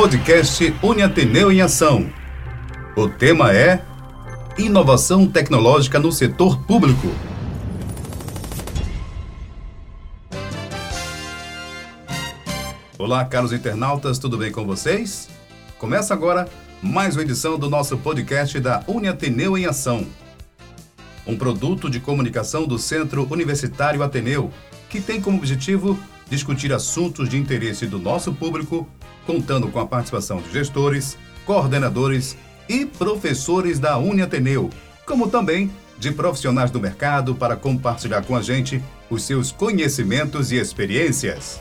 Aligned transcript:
podcast 0.00 0.72
Uniateneu 0.80 1.50
em 1.50 1.60
Ação. 1.60 2.08
O 2.96 3.08
tema 3.08 3.52
é 3.52 3.84
Inovação 4.56 5.26
Tecnológica 5.26 5.98
no 5.98 6.12
Setor 6.12 6.62
Público. 6.62 7.08
Olá, 12.96 13.24
caros 13.24 13.52
internautas, 13.52 14.20
tudo 14.20 14.38
bem 14.38 14.52
com 14.52 14.64
vocês? 14.64 15.28
Começa 15.78 16.14
agora 16.14 16.48
mais 16.80 17.16
uma 17.16 17.22
edição 17.22 17.58
do 17.58 17.68
nosso 17.68 17.98
podcast 17.98 18.60
da 18.60 18.84
Uniateneu 18.86 19.58
em 19.58 19.66
Ação. 19.66 20.06
Um 21.26 21.36
produto 21.36 21.90
de 21.90 21.98
comunicação 21.98 22.68
do 22.68 22.78
Centro 22.78 23.26
Universitário 23.28 24.00
Ateneu, 24.04 24.52
que 24.88 25.00
tem 25.00 25.20
como 25.20 25.38
objetivo 25.38 25.98
discutir 26.30 26.72
assuntos 26.72 27.28
de 27.28 27.36
interesse 27.36 27.84
do 27.84 27.98
nosso 27.98 28.32
público, 28.32 28.86
contando 29.28 29.68
com 29.68 29.78
a 29.78 29.86
participação 29.86 30.40
de 30.40 30.50
gestores, 30.50 31.18
coordenadores 31.44 32.34
e 32.66 32.86
professores 32.86 33.78
da 33.78 33.98
Uniateneu, 33.98 34.70
como 35.04 35.28
também 35.28 35.70
de 35.98 36.10
profissionais 36.10 36.70
do 36.70 36.80
mercado 36.80 37.34
para 37.34 37.54
compartilhar 37.54 38.22
com 38.22 38.34
a 38.34 38.40
gente 38.40 38.82
os 39.10 39.24
seus 39.24 39.52
conhecimentos 39.52 40.50
e 40.50 40.56
experiências. 40.56 41.60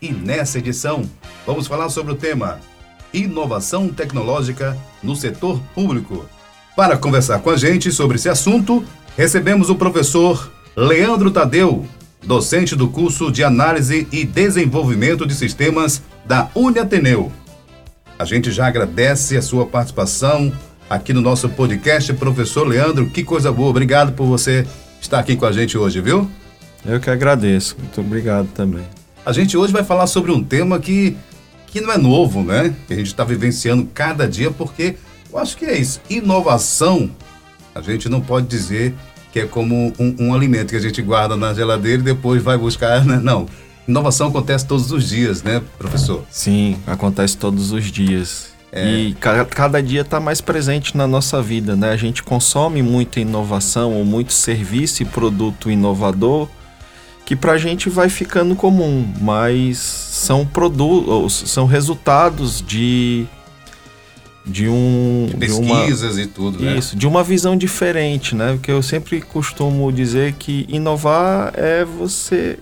E 0.00 0.10
nessa 0.10 0.58
edição, 0.58 1.02
vamos 1.46 1.66
falar 1.66 1.90
sobre 1.90 2.14
o 2.14 2.16
tema 2.16 2.58
Inovação 3.12 3.90
Tecnológica 3.90 4.74
no 5.02 5.14
Setor 5.14 5.60
Público. 5.74 6.24
Para 6.74 6.96
conversar 6.96 7.40
com 7.40 7.50
a 7.50 7.58
gente 7.58 7.92
sobre 7.92 8.16
esse 8.16 8.30
assunto, 8.30 8.82
recebemos 9.18 9.68
o 9.68 9.76
professor 9.76 10.50
Leandro 10.74 11.30
Tadeu, 11.30 11.86
docente 12.24 12.74
do 12.74 12.88
curso 12.88 13.30
de 13.30 13.44
Análise 13.44 14.08
e 14.10 14.24
Desenvolvimento 14.24 15.26
de 15.26 15.34
Sistemas 15.34 16.02
da 16.30 16.48
Uniateneu. 16.54 17.32
A 18.16 18.24
gente 18.24 18.52
já 18.52 18.68
agradece 18.68 19.36
a 19.36 19.42
sua 19.42 19.66
participação 19.66 20.52
aqui 20.88 21.12
no 21.12 21.20
nosso 21.20 21.48
podcast, 21.48 22.14
professor 22.14 22.64
Leandro. 22.64 23.10
Que 23.10 23.24
coisa 23.24 23.50
boa, 23.50 23.70
obrigado 23.70 24.12
por 24.12 24.26
você 24.26 24.64
estar 25.00 25.18
aqui 25.18 25.34
com 25.34 25.44
a 25.44 25.50
gente 25.50 25.76
hoje, 25.76 26.00
viu? 26.00 26.30
Eu 26.86 27.00
que 27.00 27.10
agradeço, 27.10 27.74
muito 27.76 28.00
obrigado 28.00 28.46
também. 28.54 28.84
A 29.26 29.32
gente 29.32 29.56
hoje 29.56 29.72
vai 29.72 29.82
falar 29.82 30.06
sobre 30.06 30.30
um 30.30 30.40
tema 30.40 30.78
que, 30.78 31.16
que 31.66 31.80
não 31.80 31.92
é 31.92 31.98
novo, 31.98 32.44
né? 32.44 32.72
Que 32.86 32.94
a 32.94 32.96
gente 32.96 33.08
está 33.08 33.24
vivenciando 33.24 33.88
cada 33.92 34.28
dia, 34.28 34.52
porque 34.52 34.94
eu 35.32 35.36
acho 35.36 35.56
que 35.56 35.64
é 35.64 35.76
isso. 35.76 36.00
Inovação, 36.08 37.10
a 37.74 37.80
gente 37.80 38.08
não 38.08 38.20
pode 38.20 38.46
dizer 38.46 38.94
que 39.32 39.40
é 39.40 39.46
como 39.46 39.92
um, 39.98 40.14
um, 40.20 40.32
alimento 40.32 40.70
que 40.70 40.76
a 40.76 40.80
gente 40.80 41.02
guarda 41.02 41.36
na 41.36 41.52
geladeira 41.52 42.00
e 42.00 42.04
depois 42.04 42.40
vai 42.40 42.56
buscar, 42.56 43.04
né? 43.04 43.18
Não. 43.20 43.48
Inovação 43.88 44.28
acontece 44.28 44.66
todos 44.66 44.92
os 44.92 45.08
dias, 45.08 45.42
né, 45.42 45.62
professor? 45.78 46.24
Sim, 46.30 46.78
acontece 46.86 47.36
todos 47.36 47.72
os 47.72 47.84
dias. 47.84 48.50
É. 48.72 48.88
E 48.88 49.14
cada, 49.14 49.44
cada 49.44 49.82
dia 49.82 50.02
está 50.02 50.20
mais 50.20 50.40
presente 50.40 50.96
na 50.96 51.06
nossa 51.06 51.42
vida, 51.42 51.74
né? 51.74 51.90
A 51.90 51.96
gente 51.96 52.22
consome 52.22 52.82
muita 52.82 53.18
inovação 53.18 53.94
ou 53.94 54.04
muito 54.04 54.32
serviço 54.32 55.02
e 55.02 55.06
produto 55.06 55.70
inovador 55.70 56.48
que 57.30 57.36
para 57.36 57.52
a 57.52 57.58
gente 57.58 57.88
vai 57.88 58.08
ficando 58.08 58.56
comum, 58.56 59.08
mas 59.20 59.78
são 59.78 60.44
produtos, 60.44 61.44
são 61.46 61.64
resultados 61.64 62.60
de 62.60 63.24
de 64.44 64.68
um 64.68 65.26
de 65.28 65.36
pesquisas 65.36 66.16
de 66.16 66.22
uma, 66.22 66.24
e 66.24 66.26
tudo, 66.26 66.60
né? 66.60 66.76
Isso, 66.76 66.96
de 66.96 67.06
uma 67.06 67.22
visão 67.22 67.56
diferente, 67.56 68.34
né? 68.34 68.54
Porque 68.54 68.72
eu 68.72 68.82
sempre 68.82 69.20
costumo 69.20 69.92
dizer 69.92 70.32
que 70.40 70.66
inovar 70.68 71.52
é 71.54 71.84
você 71.84 72.58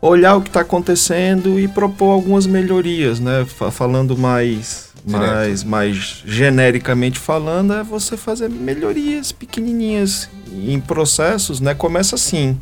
olhar 0.00 0.36
o 0.36 0.42
que 0.42 0.48
está 0.48 0.60
acontecendo 0.60 1.58
e 1.58 1.68
propor 1.68 2.12
algumas 2.12 2.46
melhorias, 2.46 3.20
né? 3.20 3.44
Falando 3.70 4.16
mais 4.16 4.90
mais 5.06 5.64
mais 5.64 6.22
genericamente 6.26 7.18
falando, 7.18 7.72
é 7.72 7.82
você 7.82 8.16
fazer 8.16 8.50
melhorias 8.50 9.32
pequenininhas 9.32 10.28
em 10.52 10.78
processos, 10.78 11.60
né? 11.60 11.74
Começa 11.74 12.14
assim. 12.14 12.58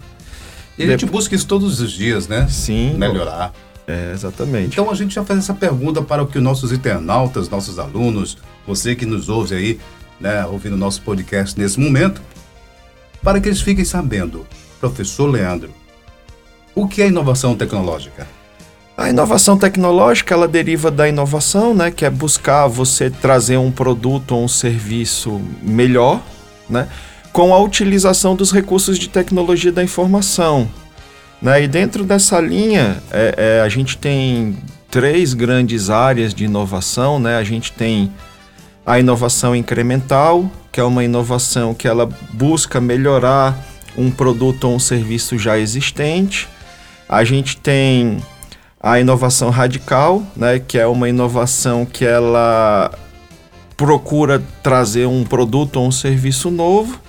E 0.78 0.84
a 0.84 0.86
gente 0.86 1.06
busca 1.06 1.34
isso 1.34 1.46
todos 1.46 1.80
os 1.80 1.90
dias, 1.90 2.28
né? 2.28 2.46
Sim. 2.48 2.94
Melhorar. 2.96 3.52
É, 3.86 4.12
exatamente. 4.12 4.68
Então 4.72 4.90
a 4.90 4.94
gente 4.94 5.14
já 5.14 5.24
faz 5.24 5.40
essa 5.40 5.54
pergunta 5.54 6.02
para 6.02 6.22
o 6.22 6.26
que 6.26 6.38
nossos 6.38 6.70
internautas, 6.70 7.48
nossos 7.48 7.78
alunos, 7.78 8.38
você 8.66 8.94
que 8.94 9.06
nos 9.06 9.28
ouve 9.28 9.54
aí, 9.54 9.80
né, 10.20 10.44
ouvindo 10.44 10.76
nosso 10.76 11.00
podcast 11.02 11.58
nesse 11.58 11.80
momento, 11.80 12.20
para 13.22 13.40
que 13.40 13.48
eles 13.48 13.62
fiquem 13.62 13.84
sabendo, 13.84 14.46
professor 14.78 15.26
Leandro, 15.26 15.70
o 16.82 16.88
que 16.88 17.02
é 17.02 17.08
inovação 17.08 17.54
tecnológica? 17.54 18.26
A 18.96 19.10
inovação 19.10 19.56
tecnológica, 19.56 20.34
ela 20.34 20.48
deriva 20.48 20.90
da 20.90 21.08
inovação, 21.08 21.74
né, 21.74 21.90
que 21.90 22.04
é 22.04 22.10
buscar 22.10 22.66
você 22.66 23.08
trazer 23.10 23.56
um 23.56 23.70
produto 23.70 24.34
ou 24.34 24.44
um 24.44 24.48
serviço 24.48 25.40
melhor, 25.62 26.20
né, 26.68 26.88
com 27.32 27.54
a 27.54 27.58
utilização 27.60 28.34
dos 28.34 28.50
recursos 28.50 28.98
de 28.98 29.08
tecnologia 29.08 29.70
da 29.70 29.84
informação, 29.84 30.68
né? 31.40 31.62
E 31.62 31.68
dentro 31.68 32.04
dessa 32.04 32.40
linha, 32.40 33.00
é, 33.12 33.34
é, 33.36 33.60
a 33.60 33.68
gente 33.68 33.96
tem 33.96 34.58
três 34.90 35.34
grandes 35.34 35.88
áreas 35.90 36.34
de 36.34 36.44
inovação. 36.44 37.18
Né? 37.18 37.36
A 37.36 37.44
gente 37.44 37.72
tem 37.72 38.12
a 38.84 38.98
inovação 38.98 39.54
incremental, 39.54 40.50
que 40.72 40.80
é 40.80 40.84
uma 40.84 41.04
inovação 41.04 41.74
que 41.74 41.86
ela 41.86 42.08
busca 42.32 42.80
melhorar 42.80 43.56
um 43.96 44.10
produto 44.10 44.64
ou 44.64 44.74
um 44.74 44.78
serviço 44.78 45.38
já 45.38 45.58
existente. 45.58 46.48
A 47.08 47.24
gente 47.24 47.56
tem 47.56 48.18
a 48.80 49.00
inovação 49.00 49.50
radical, 49.50 50.22
né, 50.36 50.58
que 50.58 50.78
é 50.78 50.86
uma 50.86 51.08
inovação 51.08 51.84
que 51.84 52.04
ela 52.04 52.90
procura 53.76 54.42
trazer 54.62 55.06
um 55.06 55.24
produto 55.24 55.76
ou 55.76 55.86
um 55.86 55.92
serviço 55.92 56.50
novo. 56.50 57.00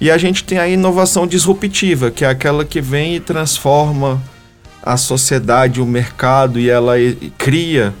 E 0.00 0.10
a 0.10 0.18
gente 0.18 0.44
tem 0.44 0.58
a 0.58 0.68
inovação 0.68 1.26
disruptiva, 1.26 2.10
que 2.10 2.24
é 2.24 2.28
aquela 2.28 2.64
que 2.64 2.80
vem 2.80 3.16
e 3.16 3.20
transforma 3.20 4.20
a 4.82 4.96
sociedade, 4.96 5.80
o 5.80 5.86
mercado, 5.86 6.58
e 6.58 6.70
ela 6.70 6.94
cria 7.36 7.94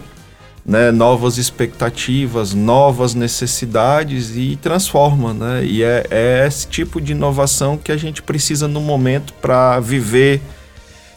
né, 0.64 0.90
novas 0.90 1.36
expectativas, 1.36 2.54
novas 2.54 3.14
necessidades 3.14 4.36
e 4.36 4.56
transforma. 4.56 5.34
Né? 5.34 5.64
E 5.64 5.82
é, 5.82 6.06
é 6.10 6.46
esse 6.46 6.66
tipo 6.66 7.00
de 7.00 7.12
inovação 7.12 7.76
que 7.76 7.92
a 7.92 7.96
gente 7.96 8.22
precisa 8.22 8.66
no 8.66 8.80
momento 8.80 9.32
para 9.34 9.78
viver 9.80 10.40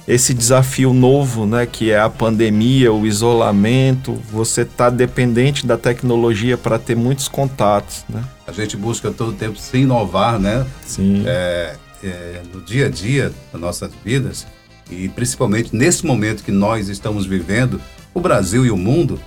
esse 0.08 0.34
desafio 0.34 0.94
novo, 0.94 1.46
né, 1.46 1.66
que 1.66 1.92
é 1.92 2.00
a 2.00 2.10
pandemia, 2.10 2.92
o 2.92 3.06
isolamento, 3.08 4.14
você 4.32 4.62
está 4.62 4.90
dependente 4.90 5.66
da 5.66 5.78
tecnologia 5.78 6.58
para 6.58 6.78
ter 6.78 6.96
muitos 6.96 7.28
contatos, 7.28 8.04
né? 8.10 8.24
A 8.46 8.52
gente 8.52 8.76
busca 8.76 9.12
todo 9.12 9.32
tempo 9.32 9.58
se 9.58 9.78
inovar, 9.78 10.38
né? 10.38 10.66
Sim. 10.86 11.24
É, 11.26 11.76
é, 12.04 12.42
no 12.54 12.62
dia 12.62 12.88
a 12.88 12.90
dia 12.90 13.32
das 13.52 13.62
nossas 13.62 13.92
vidas 14.04 14.46
e 14.92 15.08
principalmente 15.08 15.74
nesse 15.74 16.06
momento 16.06 16.44
que 16.44 16.52
nós 16.52 16.90
estamos 16.90 17.26
vivendo, 17.26 17.80
o 18.14 18.20
Brasil 18.20 18.66
e 18.66 18.72
o 18.72 18.78
mundo 18.78 19.20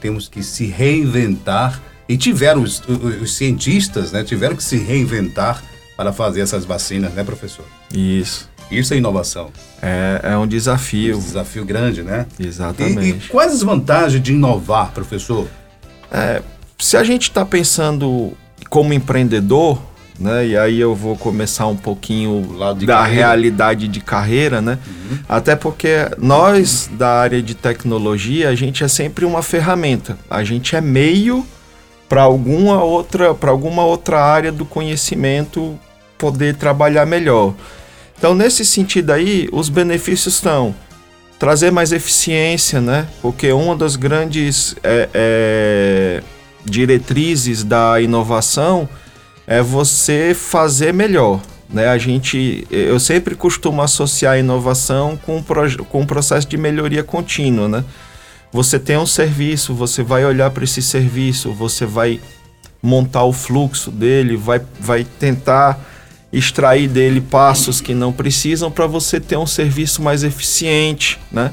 temos 0.00 0.28
que 0.28 0.42
se 0.42 0.66
reinventar 0.66 1.80
e 2.08 2.16
tiveram 2.16 2.62
os, 2.62 2.82
os, 2.88 3.22
os 3.22 3.34
cientistas, 3.34 4.12
né, 4.12 4.24
tiveram 4.24 4.56
que 4.56 4.64
se 4.64 4.76
reinventar 4.76 5.62
para 5.96 6.12
fazer 6.12 6.40
essas 6.40 6.64
vacinas, 6.64 7.12
né, 7.12 7.22
professor? 7.22 7.64
Isso. 7.92 8.50
Isso 8.70 8.94
é 8.94 8.96
inovação. 8.96 9.50
É, 9.82 10.20
é 10.32 10.36
um 10.36 10.46
desafio. 10.46 11.16
Um 11.16 11.20
desafio 11.20 11.64
grande, 11.64 12.02
né? 12.02 12.26
Exatamente. 12.38 13.24
E, 13.24 13.26
e 13.26 13.28
quais 13.28 13.52
as 13.52 13.62
vantagens 13.62 14.22
de 14.22 14.32
inovar, 14.32 14.92
professor? 14.92 15.46
É, 16.10 16.42
se 16.78 16.96
a 16.96 17.04
gente 17.04 17.24
está 17.24 17.44
pensando 17.44 18.32
como 18.68 18.92
empreendedor, 18.92 19.80
né? 20.18 20.46
E 20.46 20.56
aí 20.56 20.80
eu 20.80 20.94
vou 20.94 21.16
começar 21.16 21.66
um 21.66 21.76
pouquinho 21.76 22.56
da 22.58 22.74
carreira. 22.74 23.04
realidade 23.04 23.88
de 23.88 24.00
carreira, 24.00 24.60
né? 24.60 24.78
Uhum. 24.86 25.18
Até 25.28 25.56
porque 25.56 26.08
nós 26.18 26.88
da 26.92 27.08
área 27.08 27.42
de 27.42 27.54
tecnologia, 27.54 28.48
a 28.48 28.54
gente 28.54 28.84
é 28.84 28.88
sempre 28.88 29.24
uma 29.24 29.42
ferramenta. 29.42 30.16
A 30.30 30.44
gente 30.44 30.76
é 30.76 30.80
meio 30.80 31.44
para 32.08 32.22
alguma 32.22 32.82
outra, 32.82 33.34
para 33.34 33.50
alguma 33.50 33.84
outra 33.84 34.20
área 34.20 34.52
do 34.52 34.64
conhecimento 34.64 35.78
poder 36.16 36.54
trabalhar 36.56 37.04
melhor. 37.06 37.54
Então, 38.24 38.34
nesse 38.34 38.64
sentido 38.64 39.10
aí, 39.10 39.50
os 39.52 39.68
benefícios 39.68 40.36
estão 40.36 40.74
trazer 41.38 41.70
mais 41.70 41.92
eficiência, 41.92 42.80
né? 42.80 43.06
Porque 43.20 43.52
uma 43.52 43.76
das 43.76 43.96
grandes 43.96 44.74
é, 44.82 45.10
é, 45.12 46.22
diretrizes 46.64 47.62
da 47.62 48.00
inovação 48.00 48.88
é 49.46 49.60
você 49.60 50.32
fazer 50.34 50.94
melhor. 50.94 51.38
Né? 51.68 51.86
A 51.86 51.98
gente, 51.98 52.66
eu 52.70 52.98
sempre 52.98 53.34
costumo 53.34 53.82
associar 53.82 54.32
a 54.32 54.38
inovação 54.38 55.18
com, 55.18 55.44
com 55.90 56.00
um 56.00 56.06
processo 56.06 56.48
de 56.48 56.56
melhoria 56.56 57.04
contínua, 57.04 57.68
né? 57.68 57.84
Você 58.50 58.78
tem 58.78 58.96
um 58.96 59.04
serviço, 59.04 59.74
você 59.74 60.02
vai 60.02 60.24
olhar 60.24 60.50
para 60.50 60.64
esse 60.64 60.80
serviço, 60.80 61.52
você 61.52 61.84
vai 61.84 62.18
montar 62.82 63.24
o 63.24 63.34
fluxo 63.34 63.90
dele, 63.90 64.34
vai, 64.34 64.62
vai 64.80 65.04
tentar 65.04 65.78
extrair 66.34 66.88
dele 66.88 67.20
passos 67.20 67.80
que 67.80 67.94
não 67.94 68.12
precisam 68.12 68.70
para 68.70 68.86
você 68.86 69.20
ter 69.20 69.36
um 69.36 69.46
serviço 69.46 70.02
mais 70.02 70.24
eficiente, 70.24 71.18
né? 71.30 71.52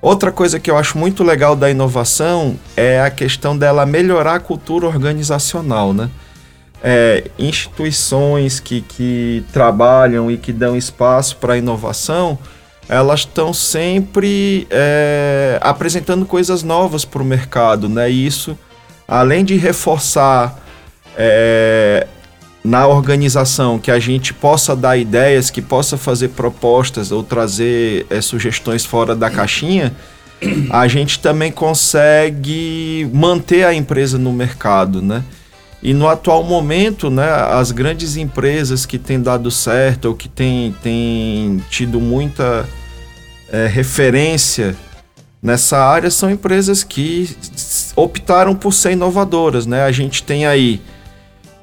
Outra 0.00 0.30
coisa 0.30 0.60
que 0.60 0.70
eu 0.70 0.76
acho 0.76 0.98
muito 0.98 1.24
legal 1.24 1.56
da 1.56 1.70
inovação 1.70 2.56
é 2.76 3.00
a 3.00 3.10
questão 3.10 3.56
dela 3.56 3.86
melhorar 3.86 4.34
a 4.34 4.40
cultura 4.40 4.86
organizacional, 4.86 5.94
né? 5.94 6.10
É, 6.82 7.30
instituições 7.38 8.60
que, 8.60 8.82
que 8.82 9.42
trabalham 9.50 10.30
e 10.30 10.36
que 10.36 10.52
dão 10.52 10.76
espaço 10.76 11.38
para 11.38 11.54
a 11.54 11.56
inovação, 11.56 12.38
elas 12.86 13.20
estão 13.20 13.54
sempre 13.54 14.66
é, 14.70 15.58
apresentando 15.62 16.26
coisas 16.26 16.62
novas 16.62 17.06
para 17.06 17.22
o 17.22 17.24
mercado, 17.24 17.88
né? 17.88 18.10
E 18.10 18.26
isso, 18.26 18.58
além 19.08 19.42
de 19.42 19.56
reforçar 19.56 20.62
é, 21.16 22.06
na 22.64 22.86
organização 22.86 23.78
que 23.78 23.90
a 23.90 23.98
gente 23.98 24.32
possa 24.32 24.74
dar 24.74 24.96
ideias, 24.96 25.50
que 25.50 25.60
possa 25.60 25.98
fazer 25.98 26.28
propostas 26.28 27.12
ou 27.12 27.22
trazer 27.22 28.06
é, 28.08 28.22
sugestões 28.22 28.86
fora 28.86 29.14
da 29.14 29.30
caixinha, 29.30 29.94
a 30.70 30.88
gente 30.88 31.18
também 31.18 31.52
consegue 31.52 33.08
manter 33.12 33.64
a 33.64 33.74
empresa 33.74 34.16
no 34.16 34.32
mercado, 34.32 35.02
né? 35.02 35.22
E 35.82 35.92
no 35.92 36.08
atual 36.08 36.42
momento, 36.42 37.10
né, 37.10 37.30
as 37.30 37.70
grandes 37.70 38.16
empresas 38.16 38.86
que 38.86 38.98
têm 38.98 39.20
dado 39.20 39.50
certo 39.50 40.06
ou 40.06 40.14
que 40.14 40.30
têm, 40.30 40.74
têm 40.82 41.62
tido 41.68 42.00
muita 42.00 42.66
é, 43.52 43.66
referência 43.66 44.74
nessa 45.42 45.76
área 45.76 46.10
são 46.10 46.30
empresas 46.30 46.82
que 46.82 47.36
optaram 47.94 48.54
por 48.54 48.72
ser 48.72 48.92
inovadoras, 48.92 49.66
né? 49.66 49.84
A 49.84 49.92
gente 49.92 50.22
tem 50.22 50.46
aí 50.46 50.80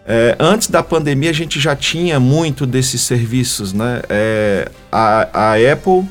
é, 0.05 0.35
antes 0.39 0.67
da 0.67 0.81
pandemia 0.81 1.29
a 1.29 1.33
gente 1.33 1.59
já 1.59 1.75
tinha 1.75 2.19
muito 2.19 2.65
desses 2.65 3.01
serviços, 3.01 3.71
né? 3.71 4.01
É, 4.09 4.69
a, 4.91 5.51
a, 5.51 5.71
Apple 5.71 6.07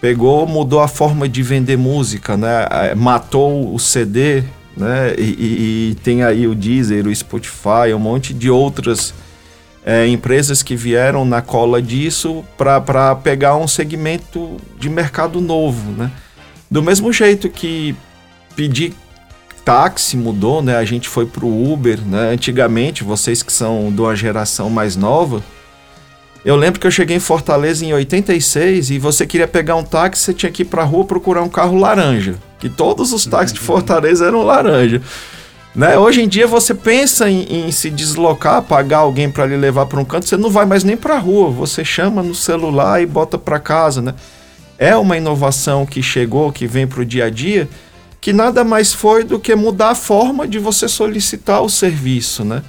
pegou, 0.00 0.46
mudou 0.46 0.80
a 0.80 0.88
forma 0.88 1.28
de 1.28 1.42
vender 1.42 1.78
música, 1.78 2.36
né? 2.36 2.66
É, 2.70 2.94
matou 2.94 3.72
o 3.72 3.78
CD, 3.78 4.42
né? 4.76 5.14
E, 5.16 5.22
e, 5.22 5.90
e 5.90 5.94
tem 6.02 6.24
aí 6.24 6.46
o 6.46 6.54
Deezer, 6.54 7.06
o 7.06 7.14
Spotify, 7.14 7.94
um 7.94 7.98
monte 8.00 8.34
de 8.34 8.50
outras 8.50 9.14
é, 9.86 10.06
empresas 10.08 10.62
que 10.62 10.74
vieram 10.74 11.24
na 11.24 11.40
cola 11.40 11.80
disso 11.80 12.44
para 12.56 13.14
pegar 13.14 13.56
um 13.56 13.68
segmento 13.68 14.56
de 14.78 14.90
mercado 14.90 15.40
novo, 15.40 15.92
né? 15.92 16.10
Do 16.68 16.82
mesmo 16.82 17.12
jeito 17.12 17.48
que 17.48 17.94
pedir 18.56 18.94
táxi 19.64 20.16
mudou, 20.16 20.62
né? 20.62 20.76
A 20.76 20.84
gente 20.84 21.08
foi 21.08 21.26
pro 21.26 21.46
Uber, 21.46 22.00
né? 22.00 22.30
Antigamente, 22.30 23.04
vocês 23.04 23.42
que 23.42 23.52
são 23.52 23.92
de 23.92 24.00
uma 24.00 24.14
geração 24.14 24.68
mais 24.68 24.96
nova, 24.96 25.42
eu 26.44 26.56
lembro 26.56 26.80
que 26.80 26.86
eu 26.86 26.90
cheguei 26.90 27.16
em 27.16 27.20
Fortaleza 27.20 27.84
em 27.84 27.92
86 27.92 28.90
e 28.90 28.98
você 28.98 29.24
queria 29.26 29.46
pegar 29.46 29.76
um 29.76 29.84
táxi, 29.84 30.24
você 30.24 30.34
tinha 30.34 30.50
que 30.50 30.62
ir 30.62 30.66
pra 30.66 30.82
rua 30.82 31.04
procurar 31.04 31.42
um 31.42 31.48
carro 31.48 31.78
laranja. 31.78 32.34
Que 32.58 32.68
todos 32.68 33.12
os 33.12 33.24
táxis 33.26 33.52
de 33.52 33.60
Fortaleza 33.60 34.26
eram 34.26 34.42
laranja. 34.42 35.00
Né? 35.74 35.96
Hoje 35.96 36.20
em 36.20 36.28
dia 36.28 36.46
você 36.46 36.74
pensa 36.74 37.30
em, 37.30 37.66
em 37.66 37.72
se 37.72 37.88
deslocar, 37.88 38.60
pagar 38.62 38.98
alguém 38.98 39.30
para 39.30 39.46
lhe 39.46 39.56
levar 39.56 39.86
para 39.86 40.00
um 40.00 40.04
canto, 40.04 40.28
você 40.28 40.36
não 40.36 40.50
vai 40.50 40.66
mais 40.66 40.84
nem 40.84 40.96
para 40.96 41.16
rua, 41.16 41.50
você 41.50 41.82
chama 41.82 42.22
no 42.22 42.34
celular 42.34 43.00
e 43.00 43.06
bota 43.06 43.38
para 43.38 43.58
casa, 43.58 44.02
né? 44.02 44.14
É 44.78 44.94
uma 44.96 45.16
inovação 45.16 45.86
que 45.86 46.02
chegou, 46.02 46.52
que 46.52 46.66
vem 46.66 46.86
para 46.86 47.00
o 47.00 47.04
dia 47.04 47.26
a 47.26 47.30
dia, 47.30 47.68
que 48.22 48.32
nada 48.32 48.62
mais 48.62 48.94
foi 48.94 49.24
do 49.24 49.40
que 49.40 49.52
mudar 49.56 49.90
a 49.90 49.94
forma 49.96 50.46
de 50.46 50.60
você 50.60 50.86
solicitar 50.86 51.60
o 51.60 51.68
serviço, 51.68 52.44
né? 52.44 52.62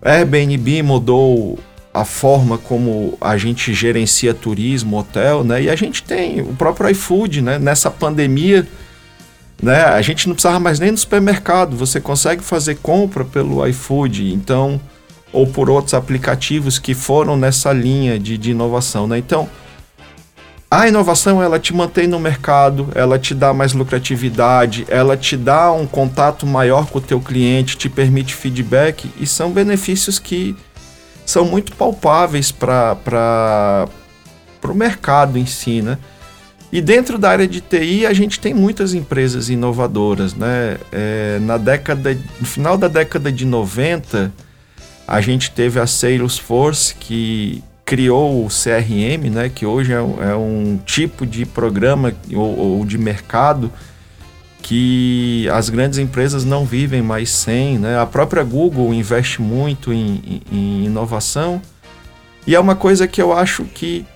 Airbnb 0.00 0.82
mudou 0.82 1.58
a 1.92 2.02
forma 2.02 2.56
como 2.56 3.18
a 3.20 3.36
gente 3.36 3.74
gerencia 3.74 4.32
turismo, 4.32 4.98
hotel, 4.98 5.44
né? 5.44 5.64
E 5.64 5.68
a 5.68 5.76
gente 5.76 6.02
tem 6.02 6.40
o 6.40 6.54
próprio 6.54 6.88
iFood, 6.88 7.42
né? 7.42 7.58
Nessa 7.58 7.90
pandemia, 7.90 8.66
né? 9.62 9.84
A 9.84 10.00
gente 10.00 10.26
não 10.26 10.34
precisava 10.34 10.58
mais 10.58 10.80
nem 10.80 10.90
no 10.90 10.96
supermercado, 10.96 11.76
você 11.76 12.00
consegue 12.00 12.42
fazer 12.42 12.76
compra 12.76 13.22
pelo 13.22 13.66
iFood, 13.66 14.32
então 14.32 14.80
ou 15.30 15.46
por 15.46 15.68
outros 15.68 15.92
aplicativos 15.92 16.78
que 16.78 16.94
foram 16.94 17.36
nessa 17.36 17.70
linha 17.70 18.18
de, 18.18 18.38
de 18.38 18.52
inovação, 18.52 19.06
né? 19.06 19.18
Então, 19.18 19.46
a 20.70 20.86
inovação 20.86 21.42
ela 21.42 21.58
te 21.58 21.74
mantém 21.74 22.06
no 22.06 22.20
mercado, 22.20 22.88
ela 22.94 23.18
te 23.18 23.34
dá 23.34 23.52
mais 23.52 23.72
lucratividade, 23.72 24.86
ela 24.88 25.16
te 25.16 25.36
dá 25.36 25.72
um 25.72 25.84
contato 25.84 26.46
maior 26.46 26.86
com 26.86 26.98
o 26.98 27.02
teu 27.02 27.20
cliente, 27.20 27.76
te 27.76 27.88
permite 27.88 28.34
feedback 28.34 29.10
e 29.18 29.26
são 29.26 29.50
benefícios 29.50 30.20
que 30.20 30.54
são 31.26 31.44
muito 31.44 31.74
palpáveis 31.74 32.52
para 32.52 33.88
o 34.62 34.74
mercado 34.74 35.36
em 35.36 35.46
si, 35.46 35.82
né? 35.82 35.98
E 36.72 36.80
dentro 36.80 37.18
da 37.18 37.30
área 37.30 37.48
de 37.48 37.60
TI 37.60 38.06
a 38.06 38.12
gente 38.12 38.38
tem 38.38 38.54
muitas 38.54 38.94
empresas 38.94 39.48
inovadoras, 39.48 40.34
né? 40.34 40.78
É, 40.92 41.40
na 41.40 41.56
década, 41.56 42.16
no 42.38 42.46
final 42.46 42.78
da 42.78 42.86
década 42.86 43.32
de 43.32 43.44
90 43.44 44.32
a 45.06 45.20
gente 45.20 45.50
teve 45.50 45.80
a 45.80 45.86
Salesforce 45.88 46.94
que 46.94 47.64
criou 47.90 48.46
o 48.46 48.48
CRM, 48.48 49.28
né, 49.32 49.48
que 49.52 49.66
hoje 49.66 49.92
é, 49.92 49.96
é 49.96 50.36
um 50.36 50.78
tipo 50.86 51.26
de 51.26 51.44
programa 51.44 52.14
ou, 52.32 52.56
ou, 52.56 52.86
de 52.86 52.96
mercado 52.96 53.68
que 54.62 55.48
as 55.52 55.68
grandes 55.68 55.98
empresas 55.98 56.44
não 56.44 56.64
vivem 56.64 57.02
mais 57.02 57.30
sem. 57.30 57.80
Né? 57.80 57.98
A 57.98 58.06
própria 58.06 58.44
Google 58.44 58.94
investe 58.94 59.42
muito 59.42 59.92
em, 59.92 60.22
em, 60.24 60.56
em 60.56 60.84
inovação 60.84 61.60
e 62.46 62.54
é 62.54 62.60
uma 62.60 62.76
coisa 62.76 63.08
que 63.08 63.20
eu 63.20 63.36
acho 63.36 63.64
que 63.64 64.06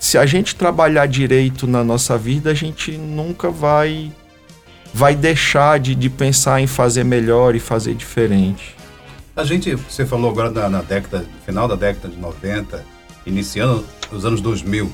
se 0.00 0.16
a 0.16 0.24
gente 0.24 0.56
trabalhar 0.56 1.04
direito 1.04 1.66
na 1.66 1.84
nossa 1.84 2.16
vida, 2.16 2.50
a 2.50 2.54
gente 2.54 2.92
nunca 2.92 3.50
vai 3.50 4.10
vai 4.94 5.14
deixar 5.14 5.78
de, 5.78 5.94
de 5.94 6.08
pensar 6.08 6.62
em 6.62 6.66
fazer 6.66 7.04
melhor 7.04 7.54
e 7.54 7.60
fazer 7.60 7.92
diferente. 7.92 8.74
A 9.36 9.44
gente, 9.44 9.74
você 9.74 10.06
falou 10.06 10.30
agora 10.30 10.50
na, 10.50 10.70
na 10.70 10.80
década, 10.80 11.26
final 11.44 11.68
da 11.68 11.76
década 11.76 12.08
de 12.08 12.16
90, 12.16 12.97
iniciando 13.28 13.84
os 14.10 14.24
anos 14.24 14.40
2000, 14.40 14.90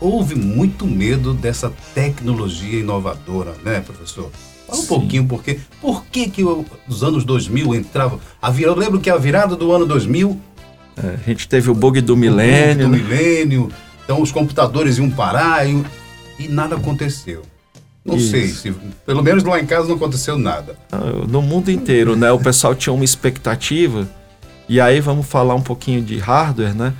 houve 0.00 0.34
muito 0.34 0.86
medo 0.86 1.34
dessa 1.34 1.72
tecnologia 1.94 2.80
inovadora, 2.80 3.54
né, 3.64 3.80
professor? 3.80 4.30
Fala 4.66 4.78
um 4.78 4.82
Sim. 4.82 4.88
pouquinho, 4.88 5.26
porque 5.26 5.60
por 5.80 6.04
que 6.06 6.28
que 6.28 6.42
os 6.44 7.02
anos 7.02 7.24
2000 7.24 7.74
entravam... 7.74 8.20
Eu 8.58 8.74
lembro 8.74 9.00
que 9.00 9.10
a 9.10 9.16
virada 9.16 9.54
do 9.56 9.72
ano 9.72 9.86
2000... 9.86 10.38
É, 10.96 11.14
a 11.22 11.28
gente 11.28 11.48
teve 11.48 11.70
o 11.70 11.74
bug 11.74 12.00
do 12.00 12.16
milênio. 12.16 12.88
do 12.88 12.92
né? 12.92 12.98
milênio, 12.98 13.70
então 14.04 14.22
os 14.22 14.32
computadores 14.32 14.98
iam 14.98 15.10
parar 15.10 15.68
e, 15.68 15.84
e 16.38 16.48
nada 16.48 16.76
aconteceu. 16.76 17.42
Não 18.06 18.16
Isso. 18.16 18.30
sei, 18.30 18.48
se, 18.48 18.72
pelo 19.04 19.22
menos 19.22 19.42
lá 19.42 19.60
em 19.60 19.66
casa 19.66 19.88
não 19.88 19.96
aconteceu 19.96 20.38
nada. 20.38 20.76
Ah, 20.92 21.26
no 21.28 21.42
mundo 21.42 21.72
inteiro, 21.72 22.14
né? 22.14 22.30
O 22.30 22.38
pessoal 22.38 22.72
tinha 22.72 22.92
uma 22.92 23.04
expectativa. 23.04 24.08
E 24.68 24.80
aí 24.80 25.00
vamos 25.00 25.26
falar 25.26 25.56
um 25.56 25.60
pouquinho 25.60 26.00
de 26.00 26.16
hardware, 26.16 26.74
né? 26.74 26.94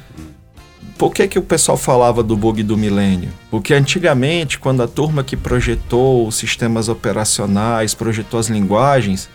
Por 0.99 1.13
que, 1.13 1.29
que 1.29 1.39
o 1.39 1.43
pessoal 1.43 1.77
falava 1.77 2.23
do 2.23 2.37
bug 2.37 2.63
do 2.63 2.77
milênio? 2.77 3.29
Porque 3.51 3.75
antigamente, 3.75 4.59
quando 4.59 4.83
a 4.83 4.89
turma 4.89 5.23
que 5.23 5.37
projetou 5.37 6.27
os 6.27 6.37
sistemas 6.37 6.89
operacionais, 6.89 7.95
projetou 7.95 8.41
as 8.41 8.49
linguagens, 8.49 9.29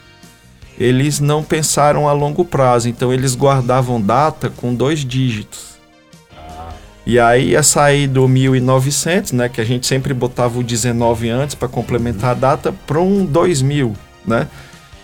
eles 0.79 1.19
não 1.19 1.43
pensaram 1.43 2.09
a 2.09 2.13
longo 2.13 2.43
prazo, 2.43 2.89
então 2.89 3.13
eles 3.13 3.35
guardavam 3.35 4.01
data 4.01 4.49
com 4.49 4.73
dois 4.73 5.05
dígitos. 5.05 5.71
E 7.05 7.19
aí 7.19 7.49
ia 7.49 7.61
sair 7.61 8.07
do 8.07 8.27
1900, 8.27 9.31
né, 9.31 9.49
que 9.49 9.61
a 9.61 9.65
gente 9.65 9.85
sempre 9.85 10.13
botava 10.13 10.59
o 10.59 10.63
19 10.63 11.29
antes 11.29 11.55
para 11.55 11.67
complementar 11.67 12.31
a 12.31 12.35
data, 12.35 12.73
para 12.87 12.99
um 12.99 13.25
2000, 13.25 13.93
né? 14.25 14.47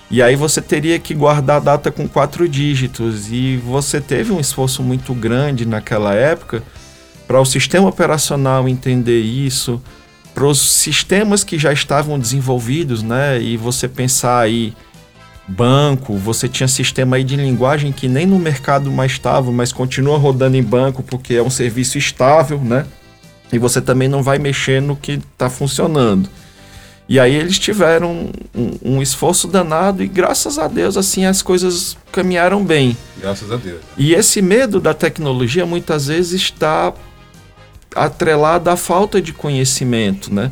E 0.09 0.21
aí 0.21 0.35
você 0.35 0.61
teria 0.61 0.97
que 0.99 1.13
guardar 1.13 1.57
a 1.57 1.59
data 1.59 1.91
com 1.91 2.07
quatro 2.07 2.47
dígitos. 2.47 3.31
E 3.31 3.57
você 3.57 3.99
teve 3.99 4.31
um 4.31 4.39
esforço 4.39 4.81
muito 4.81 5.13
grande 5.13 5.65
naquela 5.65 6.13
época 6.13 6.63
para 7.27 7.41
o 7.41 7.45
sistema 7.45 7.89
operacional 7.89 8.69
entender 8.69 9.19
isso, 9.19 9.81
para 10.33 10.45
os 10.45 10.61
sistemas 10.61 11.43
que 11.43 11.59
já 11.59 11.73
estavam 11.73 12.17
desenvolvidos, 12.17 13.03
né? 13.03 13.41
E 13.41 13.57
você 13.57 13.87
pensar 13.87 14.39
aí 14.39 14.73
banco, 15.45 16.15
você 16.17 16.47
tinha 16.47 16.67
sistema 16.67 17.17
aí 17.17 17.23
de 17.23 17.35
linguagem 17.35 17.91
que 17.91 18.07
nem 18.07 18.25
no 18.25 18.37
mercado 18.37 18.91
mais 18.91 19.13
estava, 19.13 19.51
mas 19.51 19.71
continua 19.71 20.17
rodando 20.17 20.57
em 20.57 20.63
banco 20.63 21.03
porque 21.03 21.35
é 21.35 21.43
um 21.43 21.49
serviço 21.49 21.97
estável, 21.97 22.59
né? 22.59 22.85
E 23.51 23.57
você 23.57 23.81
também 23.81 24.07
não 24.07 24.21
vai 24.21 24.39
mexer 24.39 24.81
no 24.81 24.95
que 24.95 25.13
está 25.13 25.49
funcionando. 25.49 26.29
E 27.09 27.19
aí 27.19 27.33
eles 27.33 27.57
tiveram 27.57 28.31
um, 28.53 28.71
um, 28.83 29.01
esforço 29.01 29.47
danado 29.47 30.03
e 30.03 30.07
graças 30.07 30.59
a 30.59 30.67
Deus 30.67 30.97
assim 30.97 31.25
as 31.25 31.41
coisas 31.41 31.95
caminharam 32.11 32.63
bem. 32.63 32.97
Graças 33.17 33.49
a 33.49 33.55
Deus. 33.55 33.79
E 33.97 34.13
esse 34.13 34.41
medo 34.41 34.79
da 34.79 34.93
tecnologia 34.93 35.65
muitas 35.65 36.07
vezes 36.07 36.33
está 36.33 36.93
atrelado 37.95 38.69
à 38.69 38.75
falta 38.75 39.21
de 39.21 39.31
conhecimento, 39.31 40.33
né? 40.33 40.51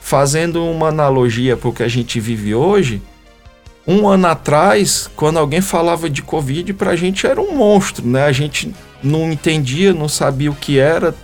Fazendo 0.00 0.64
uma 0.64 0.88
analogia 0.88 1.56
para 1.56 1.68
o 1.68 1.72
que 1.72 1.82
a 1.82 1.88
gente 1.88 2.18
vive 2.18 2.54
hoje, 2.54 3.00
um 3.86 4.08
ano 4.08 4.26
atrás, 4.28 5.10
quando 5.14 5.38
alguém 5.38 5.60
falava 5.60 6.08
de 6.08 6.22
Covid, 6.22 6.72
para 6.72 6.92
a 6.92 6.96
gente 6.96 7.26
era 7.26 7.40
um 7.40 7.54
monstro, 7.54 8.06
né? 8.06 8.24
A 8.24 8.32
gente 8.32 8.72
não 9.02 9.30
entendia, 9.30 9.92
não 9.92 10.08
sabia 10.08 10.50
o 10.50 10.54
que 10.54 10.78
era, 10.78 11.14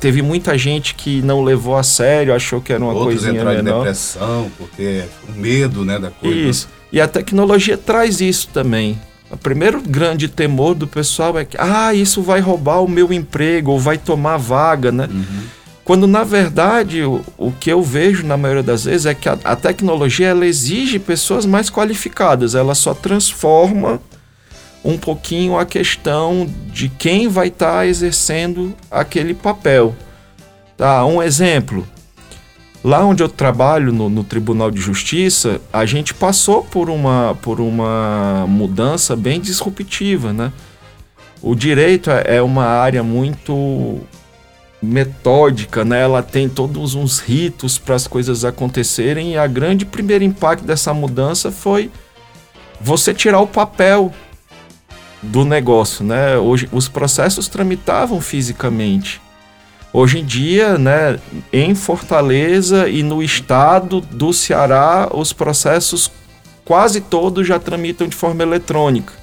teve 0.00 0.22
muita 0.22 0.56
gente 0.56 0.94
que 0.94 1.22
não 1.22 1.42
levou 1.42 1.76
a 1.76 1.82
sério, 1.82 2.34
achou 2.34 2.60
que 2.60 2.72
era 2.72 2.82
uma 2.82 2.92
Outros 2.92 3.20
coisinha 3.20 3.40
entraram 3.40 3.62
menor. 3.62 3.76
em 3.76 3.78
depressão, 3.78 4.50
porque 4.56 5.04
o 5.28 5.32
medo 5.38 5.84
né, 5.84 5.98
da 5.98 6.10
coisa. 6.10 6.36
Isso. 6.36 6.68
E 6.90 7.00
a 7.00 7.08
tecnologia 7.08 7.76
traz 7.76 8.20
isso 8.20 8.48
também. 8.52 8.98
O 9.30 9.36
primeiro 9.36 9.82
grande 9.82 10.26
temor 10.26 10.74
do 10.74 10.86
pessoal 10.86 11.38
é 11.38 11.44
que, 11.44 11.56
ah, 11.60 11.92
isso 11.92 12.22
vai 12.22 12.40
roubar 12.40 12.82
o 12.82 12.88
meu 12.88 13.12
emprego, 13.12 13.72
ou 13.72 13.78
vai 13.78 13.98
tomar 13.98 14.38
vaga, 14.38 14.90
né? 14.90 15.06
Uhum. 15.10 15.42
Quando, 15.84 16.06
na 16.06 16.24
verdade, 16.24 17.02
o, 17.02 17.22
o 17.36 17.52
que 17.52 17.70
eu 17.70 17.82
vejo 17.82 18.26
na 18.26 18.36
maioria 18.36 18.62
das 18.62 18.84
vezes 18.84 19.06
é 19.06 19.14
que 19.14 19.28
a, 19.28 19.38
a 19.44 19.56
tecnologia 19.56 20.28
ela 20.28 20.46
exige 20.46 20.98
pessoas 20.98 21.44
mais 21.44 21.70
qualificadas, 21.70 22.54
ela 22.54 22.74
só 22.74 22.94
transforma 22.94 24.00
um 24.84 24.96
pouquinho 24.96 25.58
a 25.58 25.66
questão 25.66 26.48
de 26.66 26.88
quem 26.88 27.28
vai 27.28 27.48
estar 27.48 27.86
exercendo 27.86 28.74
aquele 28.90 29.34
papel. 29.34 29.94
Tá? 30.76 31.04
Um 31.04 31.22
exemplo. 31.22 31.86
Lá 32.82 33.04
onde 33.04 33.22
eu 33.22 33.28
trabalho, 33.28 33.92
no, 33.92 34.08
no, 34.08 34.22
Tribunal 34.22 34.70
de 34.70 34.80
Justiça, 34.80 35.60
a 35.72 35.84
gente 35.84 36.14
passou 36.14 36.62
por 36.62 36.88
uma, 36.88 37.36
por 37.42 37.60
uma 37.60 38.46
mudança 38.48 39.16
bem 39.16 39.40
disruptiva. 39.40 40.32
Né? 40.32 40.52
O 41.42 41.56
direito 41.56 42.10
é, 42.10 42.36
é 42.36 42.42
uma 42.42 42.64
área 42.64 43.02
muito 43.02 44.00
metódica, 44.80 45.84
né? 45.84 46.02
ela 46.02 46.22
tem 46.22 46.48
todos 46.48 46.94
uns 46.94 47.18
ritos 47.18 47.78
para 47.78 47.96
as 47.96 48.06
coisas 48.06 48.44
acontecerem, 48.44 49.32
e 49.32 49.36
a 49.36 49.46
grande 49.48 49.84
primeiro 49.84 50.22
impacto 50.22 50.64
dessa 50.64 50.94
mudança 50.94 51.50
foi 51.50 51.90
você 52.80 53.12
tirar 53.12 53.40
o 53.40 53.46
papel 53.46 54.14
do 55.22 55.44
negócio, 55.44 56.04
né? 56.04 56.36
Hoje 56.36 56.68
os 56.72 56.88
processos 56.88 57.48
tramitavam 57.48 58.20
fisicamente. 58.20 59.20
Hoje 59.92 60.18
em 60.18 60.24
dia, 60.24 60.76
né, 60.76 61.18
em 61.52 61.74
Fortaleza 61.74 62.88
e 62.88 63.02
no 63.02 63.22
estado 63.22 64.00
do 64.02 64.32
Ceará, 64.32 65.08
os 65.12 65.32
processos 65.32 66.10
quase 66.64 67.00
todos 67.00 67.46
já 67.46 67.58
tramitam 67.58 68.06
de 68.06 68.14
forma 68.14 68.42
eletrônica. 68.42 69.14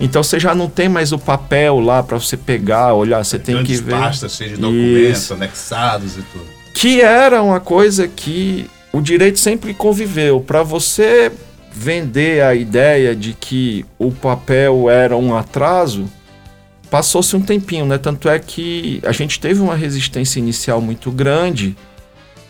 Então 0.00 0.22
você 0.22 0.40
já 0.40 0.54
não 0.54 0.68
tem 0.68 0.88
mais 0.88 1.12
o 1.12 1.18
papel 1.18 1.78
lá 1.78 2.02
para 2.02 2.18
você 2.18 2.36
pegar, 2.36 2.94
olhar, 2.94 3.22
você 3.24 3.38
tem 3.38 3.62
que 3.62 3.76
ver. 3.76 3.92
pastas 3.92 4.32
cheias 4.32 4.52
de 4.52 4.60
documentos 4.60 5.22
Isso. 5.22 5.34
anexados 5.34 6.16
e 6.16 6.22
tudo. 6.22 6.46
Que 6.74 7.02
era 7.02 7.42
uma 7.42 7.60
coisa 7.60 8.08
que 8.08 8.68
o 8.92 9.00
direito 9.00 9.38
sempre 9.38 9.74
conviveu. 9.74 10.40
Para 10.40 10.62
você 10.62 11.30
vender 11.72 12.42
a 12.42 12.54
ideia 12.54 13.16
de 13.16 13.32
que 13.32 13.84
o 13.98 14.10
papel 14.10 14.90
era 14.90 15.16
um 15.16 15.36
atraso, 15.36 16.06
passou-se 16.90 17.34
um 17.34 17.40
tempinho, 17.40 17.86
né? 17.86 17.98
Tanto 17.98 18.28
é 18.28 18.38
que 18.38 19.00
a 19.04 19.12
gente 19.12 19.40
teve 19.40 19.60
uma 19.60 19.74
resistência 19.74 20.38
inicial 20.38 20.80
muito 20.80 21.10
grande, 21.10 21.76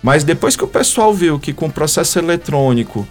mas 0.03 0.25
depois 0.25 0.57
que 0.57 0.65
o 0.65 0.69
pessoal 0.69 1.15
viu 1.15 1.39
que 1.39 1.53
com 1.53 1.67
o 1.67 1.73
processo 1.73 2.19
eletrônico 2.19 3.07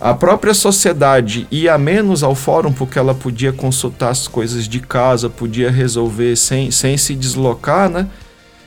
a 0.00 0.14
própria 0.14 0.52
sociedade 0.52 1.46
ia 1.48 1.78
menos 1.78 2.24
ao 2.24 2.34
fórum 2.34 2.72
porque 2.72 2.98
ela 2.98 3.14
podia 3.14 3.52
consultar 3.52 4.10
as 4.10 4.26
coisas 4.26 4.66
de 4.66 4.80
casa, 4.80 5.30
podia 5.30 5.70
resolver 5.70 6.34
sem, 6.34 6.72
sem 6.72 6.96
se 6.96 7.14
deslocar, 7.14 7.88
né? 7.88 8.08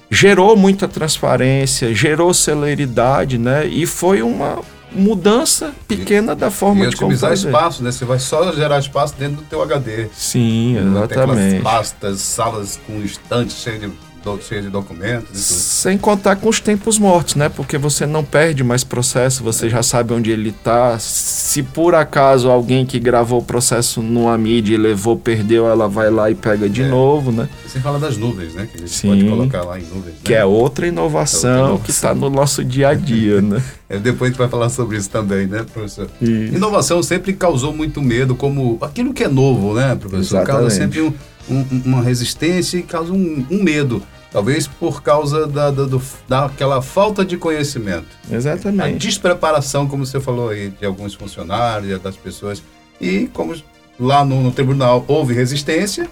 Gerou 0.10 0.56
muita 0.56 0.88
transparência, 0.88 1.94
gerou 1.94 2.34
celeridade, 2.34 3.38
né? 3.38 3.66
E 3.66 3.86
foi 3.86 4.22
uma, 4.22 4.62
mudança 4.96 5.74
pequena 5.88 6.36
da 6.36 6.50
forma 6.50 6.86
e 6.86 6.90
de 6.90 6.96
como 6.96 7.16
fazer. 7.18 7.48
espaço, 7.48 7.84
né? 7.84 7.92
Você 7.92 8.06
vai 8.06 8.20
só 8.20 8.52
gerar 8.52 8.80
espaço 8.80 9.14
dentro 9.18 9.38
do 9.38 9.44
teu 9.44 9.62
HD. 9.62 10.08
Sim, 10.14 10.78
exatamente. 10.78 11.62
pastas, 11.62 12.22
salas 12.22 12.80
com 12.88 13.02
estantes 13.02 13.58
cheios 13.58 13.82
de 13.82 13.92
cheio 14.42 14.62
de 14.62 14.70
documentos. 14.70 15.40
Sem 15.40 15.98
contar 15.98 16.36
com 16.38 16.50
os 16.50 16.60
tempos 16.60 16.98
mortos, 16.98 17.36
né? 17.36 17.50
Porque 17.50 17.78
você 17.78 18.06
não 18.06 18.24
perde 18.24 18.64
mais 18.64 18.84
processo, 18.84 19.44
você 19.44 19.70
já 19.70 19.84
sabe 19.84 20.14
onde 20.14 20.32
ele 20.32 20.50
está. 20.50 20.98
Se 21.00 21.62
por 21.62 21.96
acaso 21.96 22.50
alguém 22.50 22.86
que 22.86 23.00
gravou 23.00 23.40
o 23.40 23.44
processo 23.44 24.02
numa 24.02 24.38
mídia 24.38 24.76
e 24.76 24.78
levou, 24.78 25.16
perdeu, 25.16 25.68
ela 25.68 25.88
vai 25.88 26.10
lá 26.10 26.30
e 26.30 26.36
pega 26.36 26.68
de 26.68 26.82
é. 26.82 26.88
novo, 26.88 27.32
né? 27.32 27.48
Você 27.66 27.80
fala 27.80 28.00
das 28.00 28.18
nuvens, 28.18 28.54
né? 28.54 28.68
Que 28.70 28.78
a 28.78 28.80
gente 28.80 28.92
Sim, 28.92 29.10
pode 29.10 29.30
colocar 29.30 29.64
lá 29.64 29.80
em 29.80 29.84
nuvens. 29.84 30.06
Né? 30.06 30.20
Que 30.24 30.34
é 30.34 30.46
outra 30.46 30.88
inovação, 30.88 31.50
é 31.50 31.54
outra 31.54 31.68
inovação. 31.68 31.86
que 31.86 31.92
está 31.92 32.16
no 32.16 32.30
nosso 32.30 32.64
dia 32.64 32.90
a 32.90 32.94
dia, 32.94 33.42
né? 33.42 33.62
é, 33.90 33.98
depois 33.98 34.30
a 34.30 34.32
gente 34.32 34.38
vai 34.38 34.50
falar 34.50 34.70
sobre 34.70 34.98
isso 34.98 35.10
também, 35.10 35.48
né, 35.48 35.66
professor? 35.72 36.10
Isso. 36.22 36.56
Inovação 36.56 37.02
sempre 37.04 37.34
causou 37.34 37.74
muito 37.74 38.02
medo, 38.02 38.36
como 38.36 38.78
aquilo 38.82 39.14
que 39.14 39.24
é 39.24 39.28
novo, 39.28 39.74
né, 39.74 39.96
professor? 39.96 40.38
Exatamente. 40.38 40.48
Causa 40.48 40.70
sempre 40.70 41.02
um, 41.02 41.14
um, 41.50 41.82
uma 41.86 42.02
resistência 42.02 42.78
e 42.78 42.84
causa 42.84 43.14
um, 43.14 43.46
um 43.50 43.64
medo. 43.64 44.02
Talvez 44.36 44.68
por 44.68 45.02
causa 45.02 45.48
da, 45.48 45.72
da, 45.72 45.86
do, 45.86 46.02
daquela 46.28 46.82
falta 46.82 47.24
de 47.24 47.38
conhecimento. 47.38 48.08
Exatamente. 48.30 48.96
A 48.96 48.98
despreparação, 48.98 49.88
como 49.88 50.06
você 50.06 50.20
falou 50.20 50.50
aí, 50.50 50.72
de 50.72 50.86
alguns 50.86 51.14
funcionários, 51.14 52.02
das 52.02 52.18
pessoas. 52.18 52.62
E 53.00 53.30
como 53.32 53.56
lá 53.98 54.26
no, 54.26 54.44
no 54.44 54.52
tribunal 54.52 55.06
houve 55.08 55.34
resistência, 55.34 56.10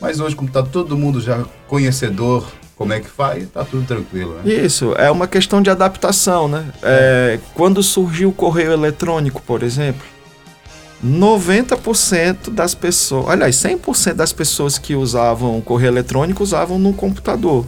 mas 0.00 0.20
hoje, 0.20 0.34
como 0.34 0.48
está 0.48 0.62
todo 0.62 0.96
mundo 0.96 1.20
já 1.20 1.44
conhecedor 1.68 2.46
como 2.76 2.94
é 2.94 3.00
que 3.00 3.10
faz, 3.10 3.42
está 3.42 3.62
tudo 3.62 3.86
tranquilo. 3.86 4.36
Né? 4.42 4.54
Isso, 4.54 4.94
é 4.94 5.10
uma 5.10 5.28
questão 5.28 5.60
de 5.60 5.68
adaptação, 5.68 6.48
né? 6.48 6.72
É, 6.82 7.38
quando 7.52 7.82
surgiu 7.82 8.30
o 8.30 8.32
correio 8.32 8.72
eletrônico, 8.72 9.42
por 9.42 9.62
exemplo, 9.62 10.00
90% 11.04 12.50
das 12.50 12.74
pessoas, 12.74 13.28
aliás, 13.28 13.56
100% 13.56 14.14
das 14.14 14.32
pessoas 14.32 14.78
que 14.78 14.94
usavam 14.94 15.60
correio 15.60 15.90
eletrônico 15.90 16.42
usavam 16.42 16.78
no 16.78 16.92
computador. 16.92 17.66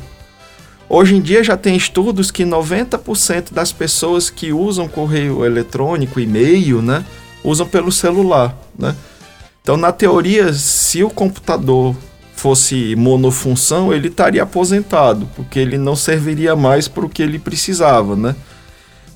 Hoje 0.89 1.17
em 1.17 1.21
dia 1.21 1.45
já 1.45 1.57
tem 1.57 1.77
estudos 1.77 2.31
que 2.31 2.45
90% 2.45 3.53
das 3.53 3.73
pessoas 3.73 4.31
que 4.31 4.53
usam 4.53 4.89
correio 4.89 5.45
eletrônico, 5.45 6.19
e-mail, 6.19 6.81
né, 6.81 7.05
usam 7.45 7.67
pelo 7.67 7.93
celular, 7.93 8.57
né? 8.79 8.97
Então, 9.61 9.77
na 9.77 9.93
teoria, 9.93 10.51
se 10.55 11.05
o 11.05 11.11
computador 11.11 11.95
fosse 12.35 12.97
monofunção, 12.97 13.93
ele 13.93 14.09
estaria 14.09 14.43
aposentado, 14.43 15.29
porque 15.37 15.59
ele 15.59 15.77
não 15.77 15.95
serviria 15.95 16.57
mais 16.57 16.89
para 16.89 17.05
o 17.05 17.09
que 17.09 17.23
ele 17.23 17.39
precisava, 17.39 18.17
né? 18.17 18.35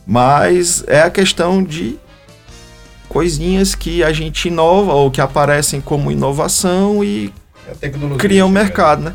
Mas 0.07 0.85
é 0.87 1.01
a 1.01 1.11
questão 1.11 1.63
de 1.63 1.97
coisinhas 3.13 3.75
que 3.75 4.03
a 4.03 4.11
gente 4.11 4.49
inova 4.49 4.95
ou 4.95 5.11
que 5.11 5.21
aparecem 5.21 5.83
como 5.83 6.11
inovação 6.11 7.05
e 7.05 7.31
criam 8.19 8.49
mercado, 8.49 9.03
né? 9.03 9.15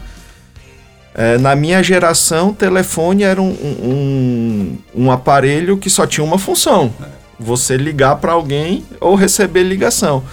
É, 1.16 1.36
na 1.40 1.56
minha 1.56 1.82
geração, 1.82 2.54
telefone 2.54 3.24
era 3.24 3.42
um, 3.42 3.50
um, 3.50 4.78
um, 4.94 5.12
aparelho 5.12 5.76
que 5.76 5.90
só 5.90 6.06
tinha 6.06 6.24
uma 6.24 6.38
função: 6.38 6.94
você 7.40 7.76
ligar 7.76 8.18
para 8.18 8.34
alguém 8.34 8.86
ou 9.02 9.16
receber 9.16 9.64
ligação. 9.64 10.24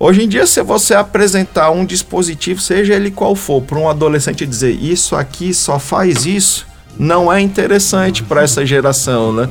Hoje 0.00 0.24
em 0.24 0.28
dia, 0.28 0.46
se 0.46 0.62
você 0.62 0.94
apresentar 0.94 1.70
um 1.70 1.84
dispositivo, 1.84 2.58
seja 2.58 2.94
ele 2.94 3.10
qual 3.10 3.36
for, 3.36 3.60
para 3.60 3.78
um 3.78 3.88
adolescente 3.88 4.46
dizer 4.46 4.72
isso 4.72 5.14
aqui 5.14 5.52
só 5.52 5.78
faz 5.78 6.24
isso, 6.24 6.66
não 6.98 7.30
é 7.30 7.38
interessante 7.38 8.22
para 8.22 8.42
essa 8.42 8.64
geração, 8.64 9.30
né? 9.30 9.50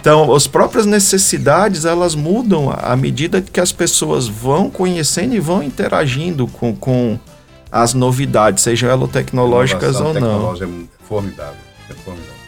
Então, 0.00 0.32
as 0.34 0.46
próprias 0.46 0.86
necessidades, 0.86 1.84
elas 1.84 2.14
mudam 2.14 2.70
à 2.70 2.94
medida 2.94 3.42
que 3.42 3.60
as 3.60 3.72
pessoas 3.72 4.28
vão 4.28 4.70
conhecendo 4.70 5.34
e 5.34 5.40
vão 5.40 5.62
interagindo 5.62 6.46
com, 6.46 6.74
com 6.74 7.18
as 7.70 7.94
novidades, 7.94 8.62
sejam 8.62 8.88
elas 8.88 9.10
tecnológicas 9.10 10.00
ou 10.00 10.14
não. 10.14 10.54
É 10.54 10.68
formidável, 11.02 11.54
é 11.90 11.94
formidável. 11.94 12.38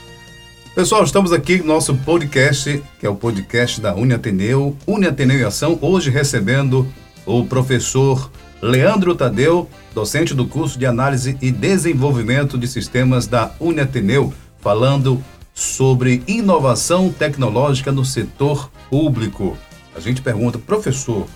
Pessoal, 0.74 1.02
estamos 1.02 1.32
aqui 1.32 1.58
no 1.58 1.66
nosso 1.66 1.94
podcast, 1.96 2.82
que 2.98 3.04
é 3.04 3.10
o 3.10 3.16
podcast 3.16 3.80
da 3.80 3.94
Uniateneu, 3.94 4.76
Uniateneu 4.86 5.40
em 5.40 5.44
Ação, 5.44 5.76
hoje 5.82 6.10
recebendo 6.10 6.86
o 7.26 7.44
professor 7.44 8.30
Leandro 8.62 9.14
Tadeu, 9.14 9.68
docente 9.92 10.32
do 10.32 10.46
curso 10.46 10.78
de 10.78 10.86
Análise 10.86 11.36
e 11.42 11.50
Desenvolvimento 11.50 12.56
de 12.56 12.68
Sistemas 12.68 13.26
da 13.26 13.50
Uniateneu, 13.58 14.32
falando 14.60 15.22
sobre 15.54 16.22
inovação 16.26 17.10
tecnológica 17.10 17.92
no 17.92 18.04
setor 18.04 18.70
público. 18.88 19.56
A 19.94 20.00
gente 20.00 20.22
pergunta, 20.22 20.58
professor, 20.58 21.26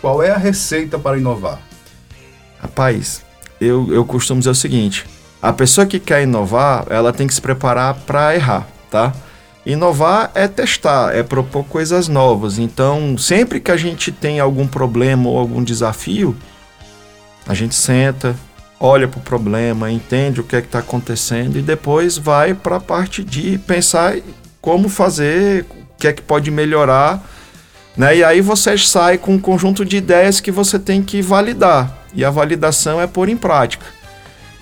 qual 0.00 0.22
é 0.22 0.30
a 0.30 0.36
receita 0.36 0.98
para 0.98 1.18
inovar? 1.18 1.60
Rapaz, 2.60 3.24
eu, 3.60 3.92
eu 3.92 4.04
costumo 4.04 4.40
dizer 4.40 4.50
o 4.50 4.54
seguinte: 4.54 5.04
a 5.40 5.52
pessoa 5.52 5.86
que 5.86 6.00
quer 6.00 6.22
inovar, 6.22 6.86
ela 6.90 7.12
tem 7.12 7.26
que 7.26 7.34
se 7.34 7.40
preparar 7.40 7.94
para 7.94 8.34
errar, 8.34 8.66
tá? 8.90 9.12
Inovar 9.66 10.30
é 10.34 10.48
testar, 10.48 11.14
é 11.14 11.22
propor 11.22 11.64
coisas 11.64 12.08
novas. 12.08 12.58
Então, 12.58 13.18
sempre 13.18 13.60
que 13.60 13.70
a 13.70 13.76
gente 13.76 14.10
tem 14.10 14.40
algum 14.40 14.66
problema 14.66 15.28
ou 15.28 15.38
algum 15.38 15.62
desafio, 15.62 16.34
a 17.46 17.54
gente 17.54 17.74
senta, 17.74 18.34
olha 18.80 19.08
para 19.08 19.18
o 19.18 19.22
problema, 19.22 19.90
entende 19.90 20.40
o 20.40 20.44
que 20.44 20.56
é 20.56 20.60
está 20.60 20.78
acontecendo 20.78 21.58
e 21.58 21.62
depois 21.62 22.16
vai 22.16 22.54
para 22.54 22.76
a 22.76 22.80
parte 22.80 23.24
de 23.24 23.58
pensar 23.58 24.16
como 24.60 24.88
fazer, 24.88 25.62
o 25.62 25.98
que 25.98 26.06
é 26.06 26.12
que 26.12 26.22
pode 26.22 26.50
melhorar, 26.50 27.22
né? 27.96 28.16
E 28.18 28.24
aí 28.24 28.40
você 28.40 28.78
sai 28.78 29.18
com 29.18 29.34
um 29.34 29.38
conjunto 29.38 29.84
de 29.84 29.96
ideias 29.96 30.40
que 30.40 30.52
você 30.52 30.78
tem 30.78 31.02
que 31.02 31.20
validar 31.20 31.98
e 32.14 32.24
a 32.24 32.30
validação 32.30 33.00
é 33.00 33.06
pôr 33.06 33.28
em 33.28 33.36
prática. 33.36 33.86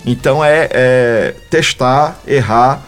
Então 0.05 0.43
é, 0.43 0.69
é 0.71 1.35
testar, 1.49 2.19
errar. 2.25 2.81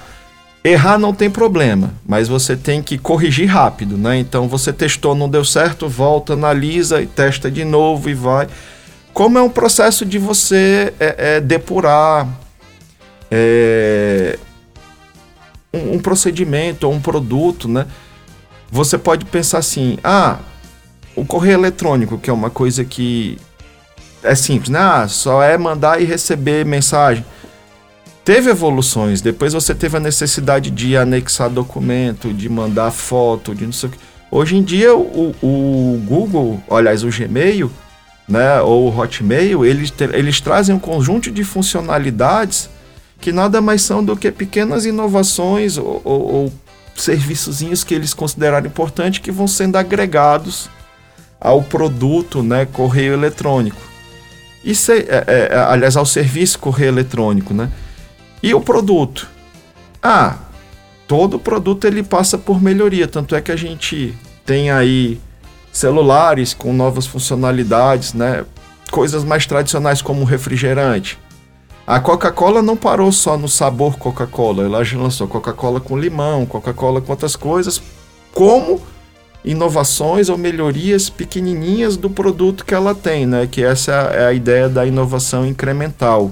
Errar 0.64 0.98
não 0.98 1.14
tem 1.14 1.30
problema, 1.30 1.94
mas 2.06 2.28
você 2.28 2.56
tem 2.56 2.82
que 2.82 2.98
corrigir 2.98 3.48
rápido, 3.48 3.98
né? 3.98 4.18
Então 4.18 4.48
você 4.48 4.74
testou, 4.74 5.16
não 5.16 5.30
deu 5.30 5.46
certo, 5.46 5.88
volta, 5.88 6.34
analisa 6.34 7.02
e 7.02 7.08
testa 7.08 7.50
de 7.50 7.64
novo 7.64 8.10
e 8.10 8.14
vai. 8.14 8.48
Como 9.20 9.38
é 9.38 9.42
um 9.42 9.50
processo 9.50 10.06
de 10.06 10.18
você 10.18 10.94
é, 10.98 11.16
é, 11.18 11.42
depurar 11.42 12.26
é, 13.30 14.40
um, 15.74 15.96
um 15.96 16.00
procedimento 16.00 16.88
ou 16.88 16.94
um 16.94 17.02
produto, 17.02 17.68
né? 17.68 17.86
Você 18.72 18.98
pode 18.98 19.26
pensar 19.26 19.58
assim, 19.58 19.98
ah, 20.06 20.40
o 21.18 21.26
correio 21.26 21.56
eletrônico, 21.56 22.18
que 22.18 22.30
é 22.30 22.34
uma 22.34 22.50
coisa 22.50 22.86
que 22.86 23.38
é 24.24 24.34
simples, 24.36 24.70
né? 24.70 24.80
Ah, 24.80 25.06
só 25.10 25.44
é 25.44 25.58
mandar 25.58 26.02
e 26.02 26.06
receber 26.06 26.66
mensagem. 26.66 27.26
Teve 28.24 28.52
evoluções, 28.52 29.20
depois 29.20 29.52
você 29.52 29.76
teve 29.76 29.98
a 29.98 30.00
necessidade 30.00 30.72
de 30.72 30.96
anexar 30.96 31.50
documento, 31.50 32.34
de 32.34 32.48
mandar 32.48 32.90
foto, 32.92 33.54
de 33.54 33.66
não 33.66 33.74
sei 33.74 33.90
o 33.90 33.92
que. 33.92 34.00
Hoje 34.32 34.56
em 34.56 34.64
dia, 34.64 34.96
o, 34.96 35.36
o 35.44 36.02
Google, 36.08 36.64
aliás, 36.70 37.04
o 37.04 37.10
Gmail, 37.10 37.70
né, 38.30 38.62
ou 38.62 38.88
o 38.88 38.98
Hotmail, 38.98 39.66
eles, 39.66 39.92
eles 40.14 40.40
trazem 40.40 40.76
um 40.76 40.80
conjunto 40.80 41.32
de 41.32 41.44
funcionalidades 41.44 42.70
que 43.20 43.32
nada 43.32 43.60
mais 43.60 43.82
são 43.82 44.04
do 44.04 44.16
que 44.16 44.32
pequenas 44.32 44.86
inovações 44.86 45.78
ou, 45.78 46.02
ou, 46.06 46.34
ou 46.34 46.54
serviçozinhos 46.96 47.84
que 47.84 47.94
eles 47.94 48.14
consideraram 48.14 48.68
importantes 48.68 49.20
que 49.20 49.32
vão 49.32 49.48
sendo 49.48 49.78
agregados 49.78 50.70
ao 51.42 51.64
produto, 51.64 52.44
né, 52.44 52.66
correio 52.66 53.14
eletrônico. 53.14 53.82
Se, 54.74 54.94
é, 54.94 55.24
é, 55.28 55.50
é, 55.52 55.58
aliás, 55.58 55.98
ao 55.98 56.06
serviço 56.06 56.60
correio 56.60 56.90
eletrônico, 56.90 57.54
né? 57.54 57.72
E 58.44 58.54
o 58.54 58.60
produto? 58.60 59.28
Ah, 60.04 60.38
todo 61.08 61.40
produto 61.40 61.86
ele 61.86 62.04
passa 62.04 62.38
por 62.38 62.62
melhoria, 62.62 63.08
tanto 63.08 63.36
é 63.36 63.42
que 63.42 63.52
a 63.52 63.56
gente 63.56 64.14
tem 64.46 64.70
aí 64.70 65.20
celulares 65.72 66.54
com 66.54 66.74
novas 66.74 67.06
funcionalidades, 67.06 68.14
né? 68.14 68.46
Coisas 68.92 69.24
mais 69.24 69.46
tradicionais 69.46 70.02
como 70.02 70.24
refrigerante. 70.24 71.20
A 71.86 72.00
Coca-Cola 72.00 72.62
não 72.62 72.78
parou 72.78 73.12
só 73.12 73.38
no 73.38 73.48
sabor 73.48 73.98
Coca-Cola, 73.98 74.64
ela 74.64 74.84
já 74.84 74.98
lançou 74.98 75.28
Coca-Cola 75.28 75.80
com 75.80 75.98
limão, 75.98 76.46
Coca-Cola 76.46 77.02
com 77.02 77.12
outras 77.12 77.36
coisas, 77.36 77.82
como 78.32 78.80
inovações 79.44 80.30
ou 80.30 80.38
melhorias 80.38 81.10
pequenininhas 81.10 81.98
do 81.98 82.10
produto 82.10 82.66
que 82.66 82.74
ela 82.74 82.94
tem, 82.94 83.26
né? 83.26 83.48
Que 83.50 83.64
essa 83.64 83.92
é 83.92 84.28
a 84.28 84.34
ideia 84.34 84.70
da 84.70 84.86
inovação 84.86 85.46
incremental. 85.46 86.32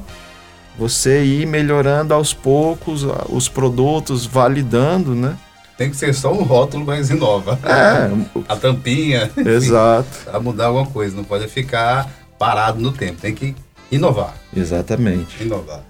Você 0.77 1.23
ir 1.23 1.47
melhorando 1.47 2.13
aos 2.13 2.33
poucos 2.33 3.03
os 3.29 3.49
produtos, 3.49 4.25
validando, 4.25 5.15
né? 5.15 5.35
Tem 5.77 5.91
que 5.91 5.95
ser 5.95 6.13
só 6.13 6.33
um 6.33 6.43
rótulo, 6.43 6.85
mas 6.85 7.09
inova. 7.09 7.59
É. 7.63 8.09
a 8.49 8.55
tampinha. 8.55 9.31
Exato. 9.37 10.07
a 10.33 10.39
mudar 10.39 10.67
alguma 10.67 10.87
coisa, 10.87 11.15
não 11.15 11.23
pode 11.23 11.47
ficar 11.47 12.09
parado 12.39 12.79
no 12.79 12.91
tempo, 12.91 13.21
tem 13.21 13.33
que 13.33 13.55
inovar. 13.91 14.35
Exatamente. 14.55 15.43
Inovar. 15.43 15.83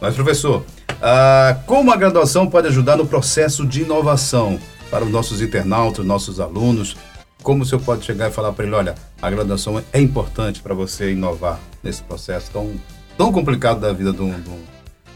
Mas, 0.00 0.14
professor, 0.14 0.62
uh, 0.90 1.60
como 1.66 1.92
a 1.92 1.96
graduação 1.96 2.46
pode 2.48 2.68
ajudar 2.68 2.96
no 2.96 3.06
processo 3.06 3.66
de 3.66 3.82
inovação 3.82 4.58
para 4.90 5.04
os 5.04 5.10
nossos 5.10 5.40
internautas, 5.42 6.04
nossos 6.04 6.40
alunos? 6.40 6.96
Como 7.42 7.62
o 7.62 7.66
senhor 7.66 7.80
pode 7.82 8.04
chegar 8.04 8.30
e 8.30 8.32
falar 8.32 8.52
para 8.52 8.64
ele, 8.64 8.74
olha, 8.74 8.94
a 9.20 9.30
graduação 9.30 9.82
é 9.92 10.00
importante 10.00 10.60
para 10.60 10.74
você 10.74 11.12
inovar 11.12 11.60
nesse 11.82 12.02
processo 12.02 12.50
tão, 12.50 12.72
tão 13.16 13.30
complicado 13.30 13.80
da 13.80 13.92
vida 13.92 14.12
do, 14.12 14.26
do, 14.26 14.58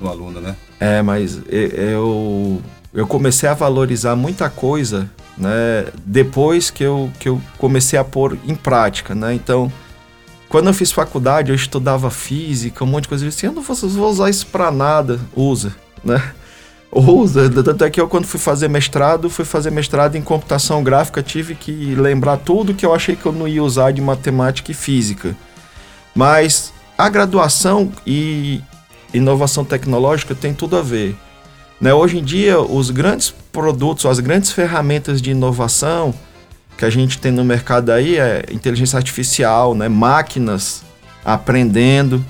do 0.00 0.08
aluno, 0.08 0.40
né? 0.40 0.54
É, 0.78 1.02
mas 1.02 1.40
eu, 1.48 2.62
eu 2.92 3.06
comecei 3.06 3.48
a 3.48 3.54
valorizar 3.54 4.16
muita 4.16 4.50
coisa, 4.50 5.10
né, 5.38 5.86
depois 6.04 6.70
que 6.70 6.82
eu, 6.82 7.10
que 7.18 7.28
eu 7.28 7.40
comecei 7.58 7.98
a 7.98 8.04
pôr 8.04 8.36
em 8.46 8.54
prática, 8.54 9.14
né? 9.14 9.32
Então, 9.32 9.72
quando 10.50 10.66
eu 10.66 10.74
fiz 10.74 10.90
faculdade, 10.90 11.50
eu 11.50 11.54
estudava 11.54 12.10
física, 12.10 12.82
um 12.82 12.86
monte 12.88 13.04
de 13.04 13.08
coisa. 13.08 13.24
Eu 13.24 13.28
disse, 13.28 13.46
eu 13.46 13.52
não 13.52 13.62
vou, 13.62 13.76
vou 13.76 14.10
usar 14.10 14.28
isso 14.28 14.48
para 14.48 14.72
nada. 14.72 15.20
Usa, 15.34 15.72
né? 16.02 16.20
Usa. 16.90 17.48
Tanto 17.48 17.84
é 17.84 17.88
que 17.88 18.00
eu, 18.00 18.08
quando 18.08 18.26
fui 18.26 18.40
fazer 18.40 18.66
mestrado, 18.66 19.30
fui 19.30 19.44
fazer 19.44 19.70
mestrado 19.70 20.16
em 20.16 20.22
computação 20.22 20.82
gráfica, 20.82 21.22
tive 21.22 21.54
que 21.54 21.94
lembrar 21.94 22.36
tudo 22.36 22.74
que 22.74 22.84
eu 22.84 22.92
achei 22.92 23.14
que 23.14 23.24
eu 23.24 23.30
não 23.30 23.46
ia 23.46 23.62
usar 23.62 23.92
de 23.92 24.00
matemática 24.00 24.72
e 24.72 24.74
física. 24.74 25.36
Mas 26.12 26.72
a 26.98 27.08
graduação 27.08 27.92
e 28.04 28.60
inovação 29.14 29.64
tecnológica 29.64 30.34
tem 30.34 30.52
tudo 30.52 30.76
a 30.76 30.82
ver. 30.82 31.16
Né? 31.80 31.94
Hoje 31.94 32.18
em 32.18 32.24
dia, 32.24 32.60
os 32.60 32.90
grandes 32.90 33.32
produtos, 33.52 34.04
as 34.04 34.20
grandes 34.20 34.52
ferramentas 34.52 35.22
de 35.22 35.30
inovação 35.30 36.14
que 36.76 36.84
a 36.84 36.90
gente 36.90 37.18
tem 37.18 37.30
no 37.30 37.44
mercado 37.44 37.90
aí 37.90 38.18
é 38.18 38.44
inteligência 38.50 38.96
artificial, 38.96 39.74
né? 39.74 39.86
Máquinas 39.86 40.82
aprendendo, 41.22 42.24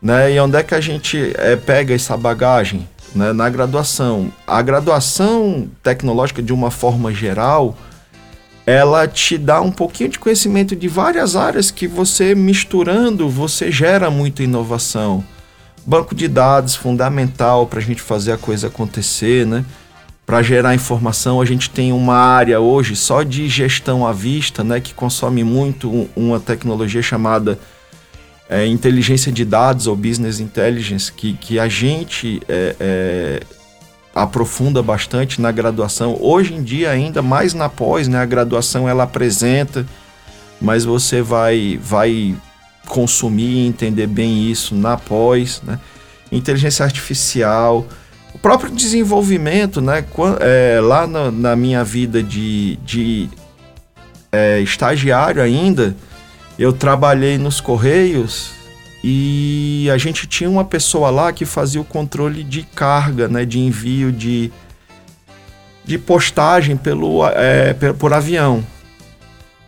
né? 0.00 0.32
E 0.32 0.38
onde 0.40 0.58
é 0.58 0.62
que 0.62 0.74
a 0.74 0.80
gente 0.80 1.32
é, 1.36 1.56
pega 1.56 1.94
essa 1.94 2.14
bagagem? 2.16 2.86
Né? 3.14 3.32
Na 3.32 3.48
graduação. 3.48 4.30
A 4.46 4.60
graduação 4.60 5.68
tecnológica, 5.82 6.42
de 6.42 6.52
uma 6.52 6.70
forma 6.70 7.14
geral, 7.14 7.78
ela 8.66 9.08
te 9.08 9.38
dá 9.38 9.62
um 9.62 9.72
pouquinho 9.72 10.10
de 10.10 10.18
conhecimento 10.18 10.76
de 10.76 10.88
várias 10.88 11.34
áreas 11.34 11.70
que 11.70 11.88
você 11.88 12.34
misturando, 12.34 13.26
você 13.26 13.72
gera 13.72 14.10
muita 14.10 14.42
inovação. 14.42 15.24
Banco 15.88 16.14
de 16.14 16.28
dados 16.28 16.74
fundamental 16.74 17.66
para 17.66 17.78
a 17.78 17.82
gente 17.82 18.02
fazer 18.02 18.32
a 18.32 18.36
coisa 18.36 18.66
acontecer, 18.66 19.46
né? 19.46 19.64
para 20.26 20.42
gerar 20.42 20.74
informação. 20.74 21.40
A 21.40 21.46
gente 21.46 21.70
tem 21.70 21.90
uma 21.94 22.14
área 22.14 22.60
hoje 22.60 22.94
só 22.94 23.22
de 23.22 23.48
gestão 23.48 24.06
à 24.06 24.12
vista, 24.12 24.62
né, 24.62 24.78
que 24.78 24.92
consome 24.92 25.42
muito 25.42 26.06
uma 26.14 26.38
tecnologia 26.38 27.00
chamada 27.00 27.58
é, 28.46 28.66
inteligência 28.66 29.32
de 29.32 29.42
dados 29.42 29.86
ou 29.86 29.96
business 29.96 30.38
intelligence, 30.38 31.10
que, 31.10 31.32
que 31.32 31.58
a 31.58 31.66
gente 31.66 32.42
é, 32.46 32.76
é, 32.78 33.42
aprofunda 34.14 34.82
bastante 34.82 35.40
na 35.40 35.50
graduação. 35.50 36.18
Hoje 36.20 36.52
em 36.52 36.62
dia, 36.62 36.90
ainda 36.90 37.22
mais 37.22 37.54
na 37.54 37.70
pós, 37.70 38.06
né, 38.06 38.18
a 38.18 38.26
graduação 38.26 38.86
ela 38.86 39.04
apresenta, 39.04 39.86
mas 40.60 40.84
você 40.84 41.22
vai, 41.22 41.80
vai 41.82 42.36
consumir 42.88 43.66
entender 43.66 44.06
bem 44.06 44.50
isso 44.50 44.74
na 44.74 44.96
pós. 44.96 45.62
Né? 45.64 45.78
Inteligência 46.32 46.84
artificial 46.84 47.86
o 48.34 48.38
próprio 48.38 48.70
desenvolvimento, 48.70 49.80
né? 49.80 50.04
É, 50.40 50.80
lá 50.80 51.08
na, 51.08 51.30
na, 51.30 51.56
minha 51.56 51.82
vida 51.82 52.22
de, 52.22 52.76
de 52.84 53.28
é, 54.30 54.60
estagiário 54.60 55.42
ainda, 55.42 55.96
eu 56.56 56.72
trabalhei 56.72 57.36
nos 57.36 57.60
Correios 57.60 58.50
e 59.02 59.88
a 59.92 59.98
gente 59.98 60.26
tinha 60.26 60.48
uma 60.48 60.64
pessoa 60.64 61.10
lá 61.10 61.32
que 61.32 61.44
fazia 61.44 61.80
o 61.80 61.84
controle 61.84 62.44
de 62.44 62.62
carga, 62.62 63.26
né? 63.26 63.44
De 63.44 63.58
envio 63.58 64.12
de, 64.12 64.52
de 65.84 65.98
postagem 65.98 66.76
pelo, 66.76 67.26
é, 67.26 67.74
por 67.98 68.12
avião. 68.12 68.64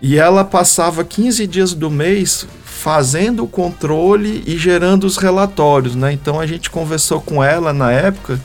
E 0.00 0.16
ela 0.16 0.44
passava 0.44 1.02
15 1.02 1.46
dias 1.46 1.74
do 1.74 1.90
mês 1.90 2.46
fazendo 2.81 3.45
o 3.45 3.47
controle 3.47 4.43
e 4.47 4.57
gerando 4.57 5.05
os 5.05 5.19
relatórios, 5.19 5.95
né? 5.95 6.14
Então 6.14 6.40
a 6.40 6.47
gente 6.47 6.71
conversou 6.71 7.21
com 7.21 7.45
ela 7.45 7.75
na 7.75 7.93
época 7.93 8.40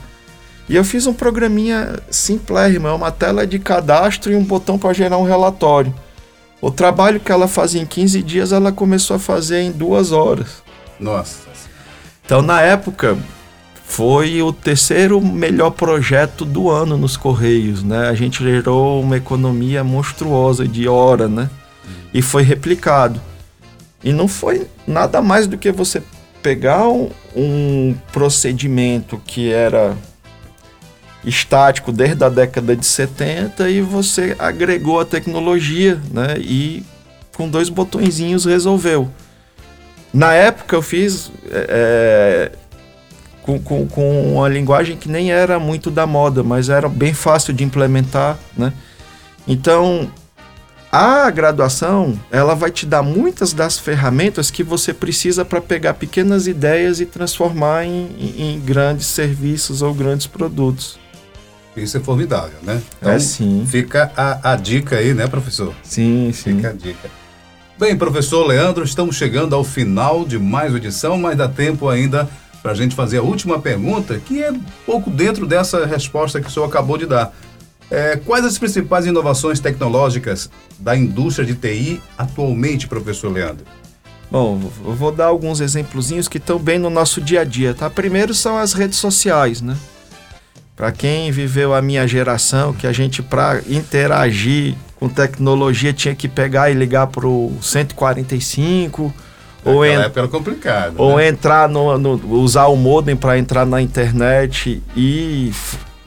e 0.67 0.75
eu 0.75 0.83
fiz 0.83 1.07
um 1.07 1.13
programinha 1.13 1.95
simplérrimo, 2.11 2.85
é 2.85 2.91
uma 2.91 3.11
tela 3.11 3.47
de 3.47 3.57
cadastro 3.59 4.33
e 4.33 4.35
um 4.35 4.43
botão 4.43 4.77
para 4.77 4.91
gerar 4.91 5.17
um 5.17 5.23
relatório. 5.23 5.93
O 6.59 6.69
trabalho 6.69 7.21
que 7.21 7.31
ela 7.31 7.47
fazia 7.47 7.81
em 7.81 7.85
15 7.85 8.21
dias, 8.23 8.51
ela 8.51 8.73
começou 8.73 9.15
a 9.15 9.19
fazer 9.19 9.61
em 9.61 9.71
duas 9.71 10.11
horas. 10.11 10.61
Nossa. 10.99 11.47
Então, 12.25 12.41
na 12.41 12.59
época, 12.59 13.17
foi 13.85 14.41
o 14.41 14.51
terceiro 14.51 15.21
melhor 15.21 15.69
projeto 15.69 16.43
do 16.43 16.69
ano 16.69 16.97
nos 16.97 17.15
Correios, 17.15 17.83
né? 17.83 18.09
A 18.09 18.13
gente 18.15 18.43
gerou 18.43 19.01
uma 19.01 19.15
economia 19.15 19.81
monstruosa 19.81 20.67
de 20.67 20.89
hora, 20.89 21.29
né? 21.29 21.49
E 22.13 22.21
foi 22.21 22.43
replicado. 22.43 23.21
E 24.05 24.13
não 24.13 24.27
foi 24.27 24.67
nada 24.87 25.19
mais 25.19 25.47
do 25.47 25.57
que 25.57 25.71
você 25.71 26.01
pegar 26.43 26.87
um, 26.87 27.09
um 27.35 27.95
procedimento 28.13 29.19
que 29.25 29.51
era 29.51 29.97
estático 31.23 31.91
desde 31.91 32.23
a 32.23 32.29
década 32.29 32.75
de 32.75 32.85
70 32.85 33.67
e 33.67 33.81
você 33.81 34.35
agregou 34.37 34.99
a 34.99 35.05
tecnologia, 35.05 35.99
né? 36.11 36.35
E 36.37 36.83
com 37.35 37.49
dois 37.49 37.67
botõezinhos 37.67 38.45
resolveu. 38.45 39.09
Na 40.13 40.33
época 40.33 40.75
eu 40.75 40.83
fiz 40.83 41.31
é, 41.49 41.65
é, 41.67 42.51
com, 43.41 43.59
com, 43.59 43.87
com 43.87 44.33
uma 44.35 44.47
linguagem 44.47 44.95
que 44.95 45.09
nem 45.09 45.31
era 45.31 45.59
muito 45.59 45.89
da 45.89 46.05
moda, 46.05 46.43
mas 46.43 46.69
era 46.69 46.87
bem 46.87 47.11
fácil 47.11 47.55
de 47.55 47.63
implementar, 47.63 48.37
né? 48.55 48.71
Então 49.47 50.11
a 50.95 51.29
graduação, 51.29 52.17
ela 52.31 52.55
vai 52.55 52.71
te 52.71 52.85
dar 52.85 53.03
muitas 53.03 53.51
das 53.51 53.77
ferramentas 53.77 54.49
que 54.49 54.63
você 54.63 54.93
precisa 54.93 55.43
para 55.43 55.59
pegar 55.59 55.95
pequenas 55.95 56.47
ideias 56.47 57.01
e 57.01 57.05
transformar 57.05 57.83
em, 57.85 58.33
em, 58.37 58.59
grandes 58.61 59.07
serviços 59.07 59.81
ou 59.81 59.93
grandes 59.93 60.25
produtos. 60.25 60.97
Isso 61.75 61.97
é 61.97 61.99
formidável, 61.99 62.57
né? 62.63 62.81
Então, 62.97 63.11
é 63.11 63.19
sim. 63.19 63.65
Fica 63.67 64.09
a, 64.15 64.53
a 64.53 64.55
dica 64.55 64.95
aí, 64.95 65.13
né, 65.13 65.27
professor? 65.27 65.73
Sim, 65.83 66.31
sim. 66.33 66.55
Fica 66.55 66.69
a 66.69 66.73
dica. 66.73 67.09
Bem, 67.77 67.97
professor 67.97 68.47
Leandro, 68.47 68.85
estamos 68.85 69.17
chegando 69.17 69.53
ao 69.53 69.65
final 69.65 70.23
de 70.23 70.39
mais 70.39 70.71
uma 70.71 70.77
edição, 70.77 71.17
mas 71.17 71.37
dá 71.37 71.49
tempo 71.49 71.89
ainda 71.89 72.29
para 72.63 72.71
a 72.71 72.75
gente 72.75 72.95
fazer 72.95 73.17
a 73.17 73.21
última 73.21 73.59
pergunta, 73.59 74.17
que 74.17 74.41
é 74.41 74.53
pouco 74.85 75.09
dentro 75.09 75.45
dessa 75.45 75.85
resposta 75.85 76.39
que 76.39 76.47
o 76.47 76.49
senhor 76.49 76.65
acabou 76.65 76.97
de 76.97 77.05
dar. 77.05 77.33
É, 77.89 78.15
quais 78.17 78.43
as 78.43 78.57
principais 78.57 79.05
inovações 79.05 79.59
tecnológicas 79.59 80.49
da 80.79 80.95
indústria 80.95 81.45
de 81.45 81.55
TI 81.55 82.01
atualmente, 82.17 82.87
professor 82.87 83.31
Leandro? 83.31 83.65
Bom, 84.29 84.59
eu 84.83 84.93
vou 84.93 85.11
dar 85.11 85.27
alguns 85.27 85.61
exemplozinhos 85.61 86.27
que 86.27 86.37
estão 86.37 86.57
bem 86.57 86.79
no 86.79 86.89
nosso 86.89 87.21
dia 87.21 87.41
a 87.41 87.43
dia, 87.43 87.73
tá? 87.73 87.89
Primeiro 87.89 88.33
são 88.33 88.57
as 88.57 88.73
redes 88.73 88.97
sociais, 88.97 89.61
né? 89.61 89.77
Para 90.75 90.91
quem 90.91 91.31
viveu 91.31 91.73
a 91.73 91.81
minha 91.81 92.05
geração, 92.07 92.73
que 92.73 92.85
a 92.85 92.91
gente 92.91 93.21
para 93.21 93.61
interagir 93.67 94.75
com 94.99 95.07
tecnologia 95.07 95.93
tinha 95.93 96.15
que 96.15 96.27
pegar 96.27 96.69
e 96.69 96.73
ligar 96.73 97.07
para 97.07 97.27
o 97.27 97.57
145 97.61 99.13
ou 99.63 99.85
en... 99.85 99.97
Ou 100.97 101.17
né? 101.17 101.27
entrar 101.27 101.69
no, 101.69 101.97
no, 101.97 102.39
usar 102.39 102.65
o 102.65 102.75
modem 102.75 103.15
para 103.15 103.37
entrar 103.37 103.65
na 103.65 103.81
internet 103.81 104.81
e 104.95 105.51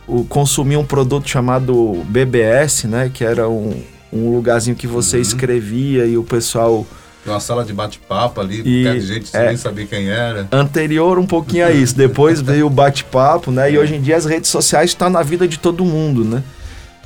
o, 0.09 0.25
consumir 0.25 0.77
um 0.77 0.85
produto 0.85 1.29
chamado 1.29 2.03
BBS, 2.07 2.85
né? 2.85 3.11
Que 3.12 3.23
era 3.23 3.49
um, 3.49 3.81
um 4.12 4.33
lugarzinho 4.33 4.75
que 4.75 4.87
você 4.87 5.16
uhum. 5.16 5.23
escrevia 5.23 6.07
e 6.07 6.16
o 6.16 6.25
pessoal. 6.25 6.87
Uma 7.27 7.40
sala 7.40 7.62
de 7.62 7.75
bate-papo 7.75 8.40
ali, 8.40 8.62
e, 8.64 8.88
a 8.88 8.99
gente 8.99 9.37
é, 9.37 9.49
nem 9.49 9.57
sabia 9.57 9.85
quem 9.87 10.09
era. 10.09 10.49
Anterior 10.51 11.18
um 11.18 11.27
pouquinho 11.27 11.66
a 11.66 11.71
isso. 11.71 11.94
Depois 11.94 12.40
veio 12.40 12.66
o 12.66 12.71
bate-papo, 12.71 13.51
né? 13.51 13.71
E 13.71 13.79
hoje 13.79 13.97
em 13.97 14.01
dia 14.01 14.16
as 14.16 14.25
redes 14.25 14.51
sociais 14.51 14.90
estão 14.90 15.12
tá 15.12 15.18
na 15.18 15.23
vida 15.23 15.47
de 15.47 15.59
todo 15.59 15.85
mundo, 15.85 16.25
né? 16.25 16.42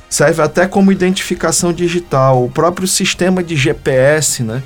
Serve 0.09 0.41
até 0.41 0.65
como 0.65 0.91
identificação 0.91 1.73
digital. 1.73 2.45
O 2.45 2.49
próprio 2.49 2.87
sistema 2.87 3.43
de 3.43 3.57
GPS, 3.57 4.43
né? 4.43 4.63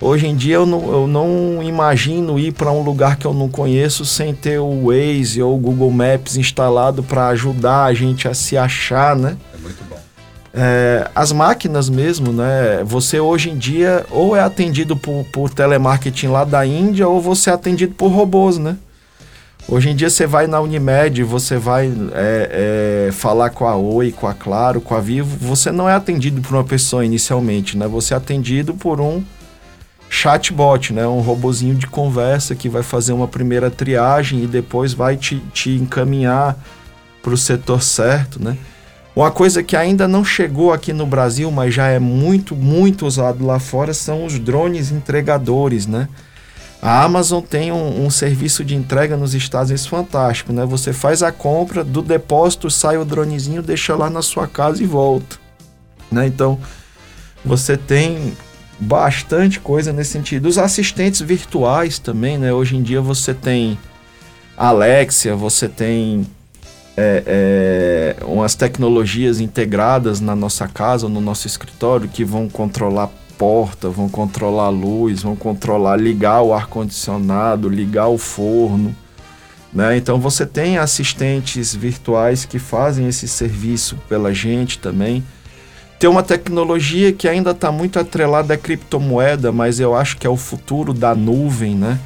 Hoje 0.00 0.26
em 0.26 0.36
dia 0.36 0.56
eu 0.56 0.66
não, 0.66 0.92
eu 0.92 1.06
não 1.06 1.62
imagino 1.62 2.38
ir 2.38 2.52
para 2.52 2.70
um 2.70 2.82
lugar 2.82 3.16
que 3.16 3.26
eu 3.26 3.32
não 3.32 3.48
conheço 3.48 4.04
sem 4.04 4.34
ter 4.34 4.58
o 4.58 4.88
Waze 4.88 5.40
ou 5.40 5.56
o 5.56 5.58
Google 5.58 5.90
Maps 5.90 6.36
instalado 6.36 7.02
para 7.02 7.28
ajudar 7.28 7.84
a 7.84 7.94
gente 7.94 8.28
a 8.28 8.34
se 8.34 8.58
achar, 8.58 9.16
né? 9.16 9.38
É 9.54 9.58
muito 9.58 9.82
bom. 9.88 9.96
É, 10.52 11.10
as 11.14 11.32
máquinas 11.32 11.88
mesmo, 11.88 12.30
né? 12.30 12.82
Você 12.84 13.18
hoje 13.18 13.48
em 13.48 13.56
dia 13.56 14.04
ou 14.10 14.36
é 14.36 14.40
atendido 14.40 14.96
por, 14.96 15.24
por 15.32 15.48
telemarketing 15.48 16.28
lá 16.28 16.44
da 16.44 16.64
Índia 16.66 17.08
ou 17.08 17.18
você 17.18 17.48
é 17.48 17.54
atendido 17.54 17.94
por 17.94 18.08
robôs, 18.08 18.58
né? 18.58 18.76
Hoje 19.68 19.90
em 19.90 19.96
dia 19.96 20.10
você 20.10 20.26
vai 20.26 20.46
na 20.46 20.60
Unimed, 20.60 21.24
você 21.24 21.56
vai 21.56 21.92
é, 22.12 23.06
é, 23.08 23.12
falar 23.12 23.50
com 23.50 23.66
a 23.66 23.74
Oi, 23.76 24.12
com 24.12 24.28
a 24.28 24.34
Claro, 24.34 24.80
com 24.80 24.94
a 24.94 25.00
Vivo, 25.00 25.36
você 25.40 25.72
não 25.72 25.88
é 25.88 25.94
atendido 25.94 26.40
por 26.40 26.54
uma 26.54 26.64
pessoa 26.64 27.04
inicialmente, 27.04 27.76
né? 27.76 27.88
Você 27.88 28.14
é 28.14 28.16
atendido 28.16 28.74
por 28.74 29.00
um 29.00 29.24
chatbot, 30.16 30.92
né? 30.92 31.06
Um 31.06 31.20
robozinho 31.20 31.74
de 31.74 31.86
conversa 31.86 32.54
que 32.54 32.68
vai 32.68 32.82
fazer 32.82 33.12
uma 33.12 33.28
primeira 33.28 33.70
triagem 33.70 34.42
e 34.42 34.46
depois 34.46 34.94
vai 34.94 35.16
te, 35.16 35.36
te 35.52 35.70
encaminhar 35.70 36.56
para 37.22 37.34
o 37.34 37.36
setor 37.36 37.82
certo, 37.82 38.42
né? 38.42 38.56
Uma 39.14 39.30
coisa 39.30 39.62
que 39.62 39.76
ainda 39.76 40.08
não 40.08 40.24
chegou 40.24 40.72
aqui 40.72 40.92
no 40.92 41.06
Brasil, 41.06 41.50
mas 41.50 41.74
já 41.74 41.88
é 41.88 41.98
muito, 41.98 42.54
muito 42.54 43.06
usado 43.06 43.44
lá 43.44 43.58
fora, 43.58 43.92
são 43.92 44.24
os 44.24 44.38
drones 44.38 44.90
entregadores, 44.90 45.86
né? 45.86 46.08
A 46.80 47.02
Amazon 47.02 47.42
tem 47.42 47.72
um, 47.72 48.04
um, 48.04 48.10
serviço 48.10 48.62
de 48.64 48.74
entrega 48.74 49.16
nos 49.16 49.34
Estados 49.34 49.70
Unidos 49.70 49.86
fantástico, 49.86 50.52
né? 50.52 50.64
Você 50.66 50.92
faz 50.92 51.22
a 51.22 51.32
compra, 51.32 51.82
do 51.82 52.02
depósito 52.02 52.70
sai 52.70 52.96
o 52.98 53.04
dronezinho, 53.04 53.62
deixa 53.62 53.94
lá 53.94 54.08
na 54.08 54.22
sua 54.22 54.46
casa 54.46 54.82
e 54.82 54.86
volta, 54.86 55.36
né? 56.10 56.26
Então, 56.26 56.58
você 57.44 57.76
tem 57.76 58.34
bastante 58.78 59.60
coisa 59.60 59.92
nesse 59.92 60.10
sentido. 60.10 60.46
Os 60.46 60.58
assistentes 60.58 61.20
virtuais 61.20 61.98
também, 61.98 62.38
né? 62.38 62.52
Hoje 62.52 62.76
em 62.76 62.82
dia 62.82 63.00
você 63.00 63.32
tem 63.32 63.78
Alexia, 64.56 65.34
você 65.34 65.68
tem 65.68 66.26
é, 66.96 67.22
é, 68.20 68.24
umas 68.24 68.54
tecnologias 68.54 69.40
integradas 69.40 70.20
na 70.20 70.34
nossa 70.34 70.66
casa, 70.66 71.08
no 71.08 71.20
nosso 71.20 71.46
escritório, 71.46 72.08
que 72.08 72.24
vão 72.24 72.48
controlar 72.48 73.10
porta, 73.36 73.90
vão 73.90 74.08
controlar 74.08 74.70
luz, 74.70 75.22
vão 75.22 75.36
controlar 75.36 75.96
ligar 75.96 76.40
o 76.42 76.54
ar 76.54 76.66
condicionado, 76.66 77.68
ligar 77.68 78.08
o 78.08 78.16
forno. 78.16 78.96
Né? 79.72 79.98
Então 79.98 80.18
você 80.18 80.46
tem 80.46 80.78
assistentes 80.78 81.74
virtuais 81.74 82.46
que 82.46 82.58
fazem 82.58 83.06
esse 83.06 83.28
serviço 83.28 83.96
pela 84.08 84.32
gente 84.32 84.78
também. 84.78 85.22
Tem 85.98 86.10
uma 86.10 86.22
tecnologia 86.22 87.12
que 87.12 87.26
ainda 87.26 87.52
está 87.52 87.72
muito 87.72 87.98
atrelada 87.98 88.52
à 88.54 88.56
criptomoeda, 88.56 89.50
mas 89.50 89.80
eu 89.80 89.94
acho 89.94 90.16
que 90.18 90.26
é 90.26 90.30
o 90.30 90.36
futuro 90.36 90.92
da 90.92 91.14
nuvem, 91.14 91.74
né? 91.74 91.98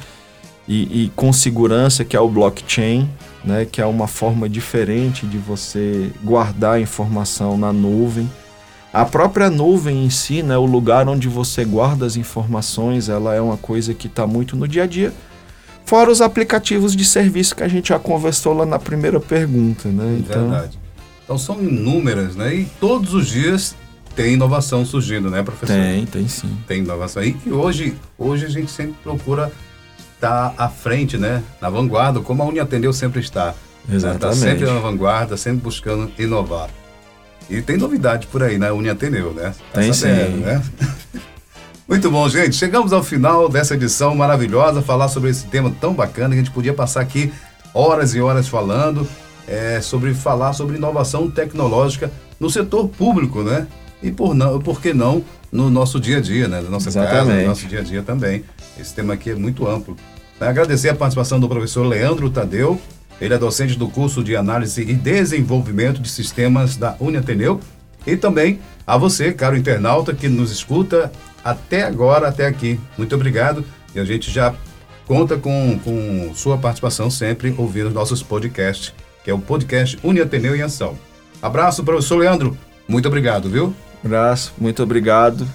E, 0.67 1.03
e, 1.03 1.11
com 1.15 1.33
segurança, 1.33 2.05
que 2.05 2.15
é 2.15 2.19
o 2.19 2.29
blockchain, 2.29 3.09
né? 3.43 3.67
Que 3.69 3.81
é 3.81 3.85
uma 3.85 4.07
forma 4.07 4.47
diferente 4.47 5.25
de 5.25 5.37
você 5.37 6.09
guardar 6.23 6.79
informação 6.79 7.57
na 7.57 7.73
nuvem. 7.73 8.31
A 8.93 9.03
própria 9.03 9.49
nuvem 9.49 10.05
em 10.05 10.09
si, 10.09 10.41
né? 10.41 10.57
O 10.57 10.65
lugar 10.65 11.09
onde 11.09 11.27
você 11.27 11.65
guarda 11.65 12.05
as 12.05 12.15
informações, 12.15 13.09
ela 13.09 13.35
é 13.35 13.41
uma 13.41 13.57
coisa 13.57 13.93
que 13.93 14.07
está 14.07 14.25
muito 14.25 14.55
no 14.55 14.67
dia 14.67 14.83
a 14.83 14.87
dia. 14.87 15.13
Fora 15.85 16.09
os 16.09 16.21
aplicativos 16.21 16.95
de 16.95 17.03
serviço 17.03 17.55
que 17.55 17.63
a 17.63 17.67
gente 17.67 17.89
já 17.89 17.99
conversou 17.99 18.53
lá 18.53 18.65
na 18.65 18.79
primeira 18.79 19.19
pergunta, 19.19 19.89
né? 19.89 20.19
Então, 20.19 20.49
Verdade. 20.49 20.80
Então 21.31 21.37
são 21.37 21.63
inúmeras, 21.63 22.35
né? 22.35 22.53
E 22.53 22.65
todos 22.77 23.13
os 23.13 23.25
dias 23.25 23.73
tem 24.17 24.33
inovação 24.33 24.85
surgindo, 24.85 25.29
né, 25.29 25.41
professor? 25.41 25.73
Tem, 25.73 26.05
tem 26.05 26.27
sim. 26.27 26.57
Tem 26.67 26.79
inovação. 26.79 27.23
E 27.23 27.37
hoje, 27.49 27.95
hoje 28.17 28.45
a 28.45 28.49
gente 28.49 28.69
sempre 28.69 28.95
procura 29.01 29.49
estar 30.13 30.53
à 30.57 30.67
frente, 30.67 31.17
né? 31.17 31.41
Na 31.61 31.69
vanguarda, 31.69 32.19
como 32.19 32.43
a 32.43 32.45
Uniatendeu 32.45 32.91
sempre 32.91 33.21
está. 33.21 33.55
Exatamente. 33.89 34.25
Está 34.25 34.33
sempre 34.33 34.65
na 34.65 34.79
vanguarda, 34.81 35.37
sempre 35.37 35.61
buscando 35.61 36.11
inovar. 36.19 36.69
E 37.49 37.61
tem 37.61 37.77
novidade 37.77 38.27
por 38.27 38.43
aí 38.43 38.57
na 38.57 38.65
né? 38.65 38.71
Uniatendeu, 38.73 39.33
né? 39.33 39.53
Tá 39.71 39.79
tem 39.79 39.93
sabendo, 39.93 40.33
sim. 40.33 40.41
Né? 40.41 40.61
Muito 41.87 42.11
bom, 42.11 42.27
gente. 42.27 42.57
Chegamos 42.57 42.91
ao 42.91 43.01
final 43.01 43.47
dessa 43.47 43.75
edição 43.75 44.13
maravilhosa, 44.13 44.81
falar 44.81 45.07
sobre 45.07 45.29
esse 45.29 45.45
tema 45.45 45.73
tão 45.79 45.93
bacana 45.93 46.35
que 46.35 46.41
a 46.41 46.43
gente 46.43 46.51
podia 46.51 46.73
passar 46.73 46.99
aqui 46.99 47.31
horas 47.73 48.13
e 48.13 48.19
horas 48.19 48.49
falando 48.49 49.07
é, 49.47 49.81
sobre 49.81 50.13
falar 50.13 50.53
sobre 50.53 50.77
inovação 50.77 51.29
tecnológica 51.29 52.11
no 52.39 52.49
setor 52.49 52.87
público, 52.87 53.43
né? 53.43 53.67
e 54.01 54.11
por, 54.11 54.33
não, 54.33 54.59
por 54.59 54.81
que 54.81 54.93
não 54.93 55.23
no 55.51 55.69
nosso 55.69 55.99
dia 55.99 56.17
a 56.17 56.21
dia, 56.21 56.47
né? 56.47 56.61
Na 56.61 56.69
nossa 56.69 56.89
Exatamente. 56.89 57.27
casa, 57.27 57.41
no 57.41 57.47
nosso 57.47 57.67
dia 57.67 57.79
a 57.79 57.83
dia 57.83 58.01
também. 58.01 58.43
Esse 58.79 58.93
tema 58.93 59.13
aqui 59.13 59.31
é 59.31 59.35
muito 59.35 59.67
amplo. 59.67 59.95
Agradecer 60.39 60.89
a 60.89 60.95
participação 60.95 61.39
do 61.39 61.47
professor 61.47 61.85
Leandro 61.85 62.29
Tadeu, 62.29 62.81
ele 63.19 63.33
é 63.33 63.37
docente 63.37 63.77
do 63.77 63.87
curso 63.87 64.23
de 64.23 64.35
Análise 64.35 64.81
e 64.81 64.93
Desenvolvimento 64.95 66.01
de 66.01 66.09
Sistemas 66.09 66.75
da 66.75 66.95
Uniateneu. 66.99 67.59
E 68.07 68.17
também 68.17 68.59
a 68.87 68.97
você, 68.97 69.31
caro 69.31 69.55
internauta, 69.55 70.15
que 70.15 70.27
nos 70.27 70.51
escuta 70.51 71.11
até 71.43 71.83
agora, 71.83 72.27
até 72.27 72.47
aqui. 72.47 72.79
Muito 72.97 73.13
obrigado. 73.13 73.63
E 73.93 73.99
a 73.99 74.05
gente 74.05 74.31
já 74.31 74.55
conta 75.05 75.37
com, 75.37 75.77
com 75.83 76.31
sua 76.33 76.57
participação 76.57 77.11
sempre 77.11 77.53
ouvindo 77.55 77.91
nossos 77.91 78.23
podcasts, 78.23 78.91
que 79.23 79.31
é 79.31 79.33
o 79.33 79.39
podcast 79.39 79.97
Uniateneu 80.03 80.55
em 80.55 80.61
Ação. 80.61 80.97
Abraço, 81.41 81.83
professor 81.83 82.17
Leandro. 82.17 82.57
Muito 82.87 83.07
obrigado, 83.07 83.49
viu? 83.49 83.73
Abraço, 84.03 84.53
muito 84.57 84.81
obrigado. 84.83 85.47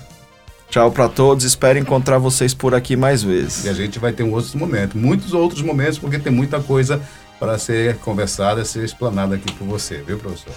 Tchau 0.68 0.90
para 0.90 1.08
todos, 1.08 1.44
espero 1.44 1.78
encontrar 1.78 2.18
vocês 2.18 2.52
por 2.52 2.74
aqui 2.74 2.96
mais 2.96 3.22
vezes. 3.22 3.64
E 3.64 3.68
a 3.68 3.72
gente 3.72 3.98
vai 3.98 4.12
ter 4.12 4.22
um 4.22 4.32
outro 4.32 4.58
momento, 4.58 4.98
muitos 4.98 5.32
outros 5.32 5.62
momentos, 5.62 5.98
porque 5.98 6.18
tem 6.18 6.32
muita 6.32 6.60
coisa 6.60 7.00
para 7.38 7.58
ser 7.58 7.96
conversada, 7.98 8.64
ser 8.64 8.84
explanada 8.84 9.36
aqui 9.36 9.52
por 9.52 9.66
você, 9.66 9.98
viu, 9.98 10.18
professor? 10.18 10.52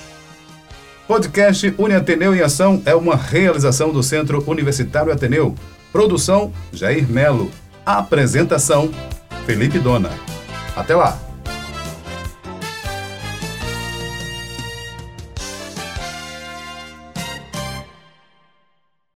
Podcast 1.07 1.73
Uni 1.77 1.95
Ateneu 1.95 2.35
em 2.35 2.41
Ação 2.41 2.81
é 2.85 2.93
uma 2.93 3.15
realização 3.15 3.91
do 3.91 4.03
Centro 4.03 4.43
Universitário 4.47 5.11
Ateneu. 5.11 5.55
Produção 5.91 6.53
Jair 6.71 7.09
Melo. 7.09 7.49
Apresentação 7.85 8.91
Felipe 9.45 9.79
Dona. 9.79 10.11
Até 10.75 10.95
lá! 10.95 11.28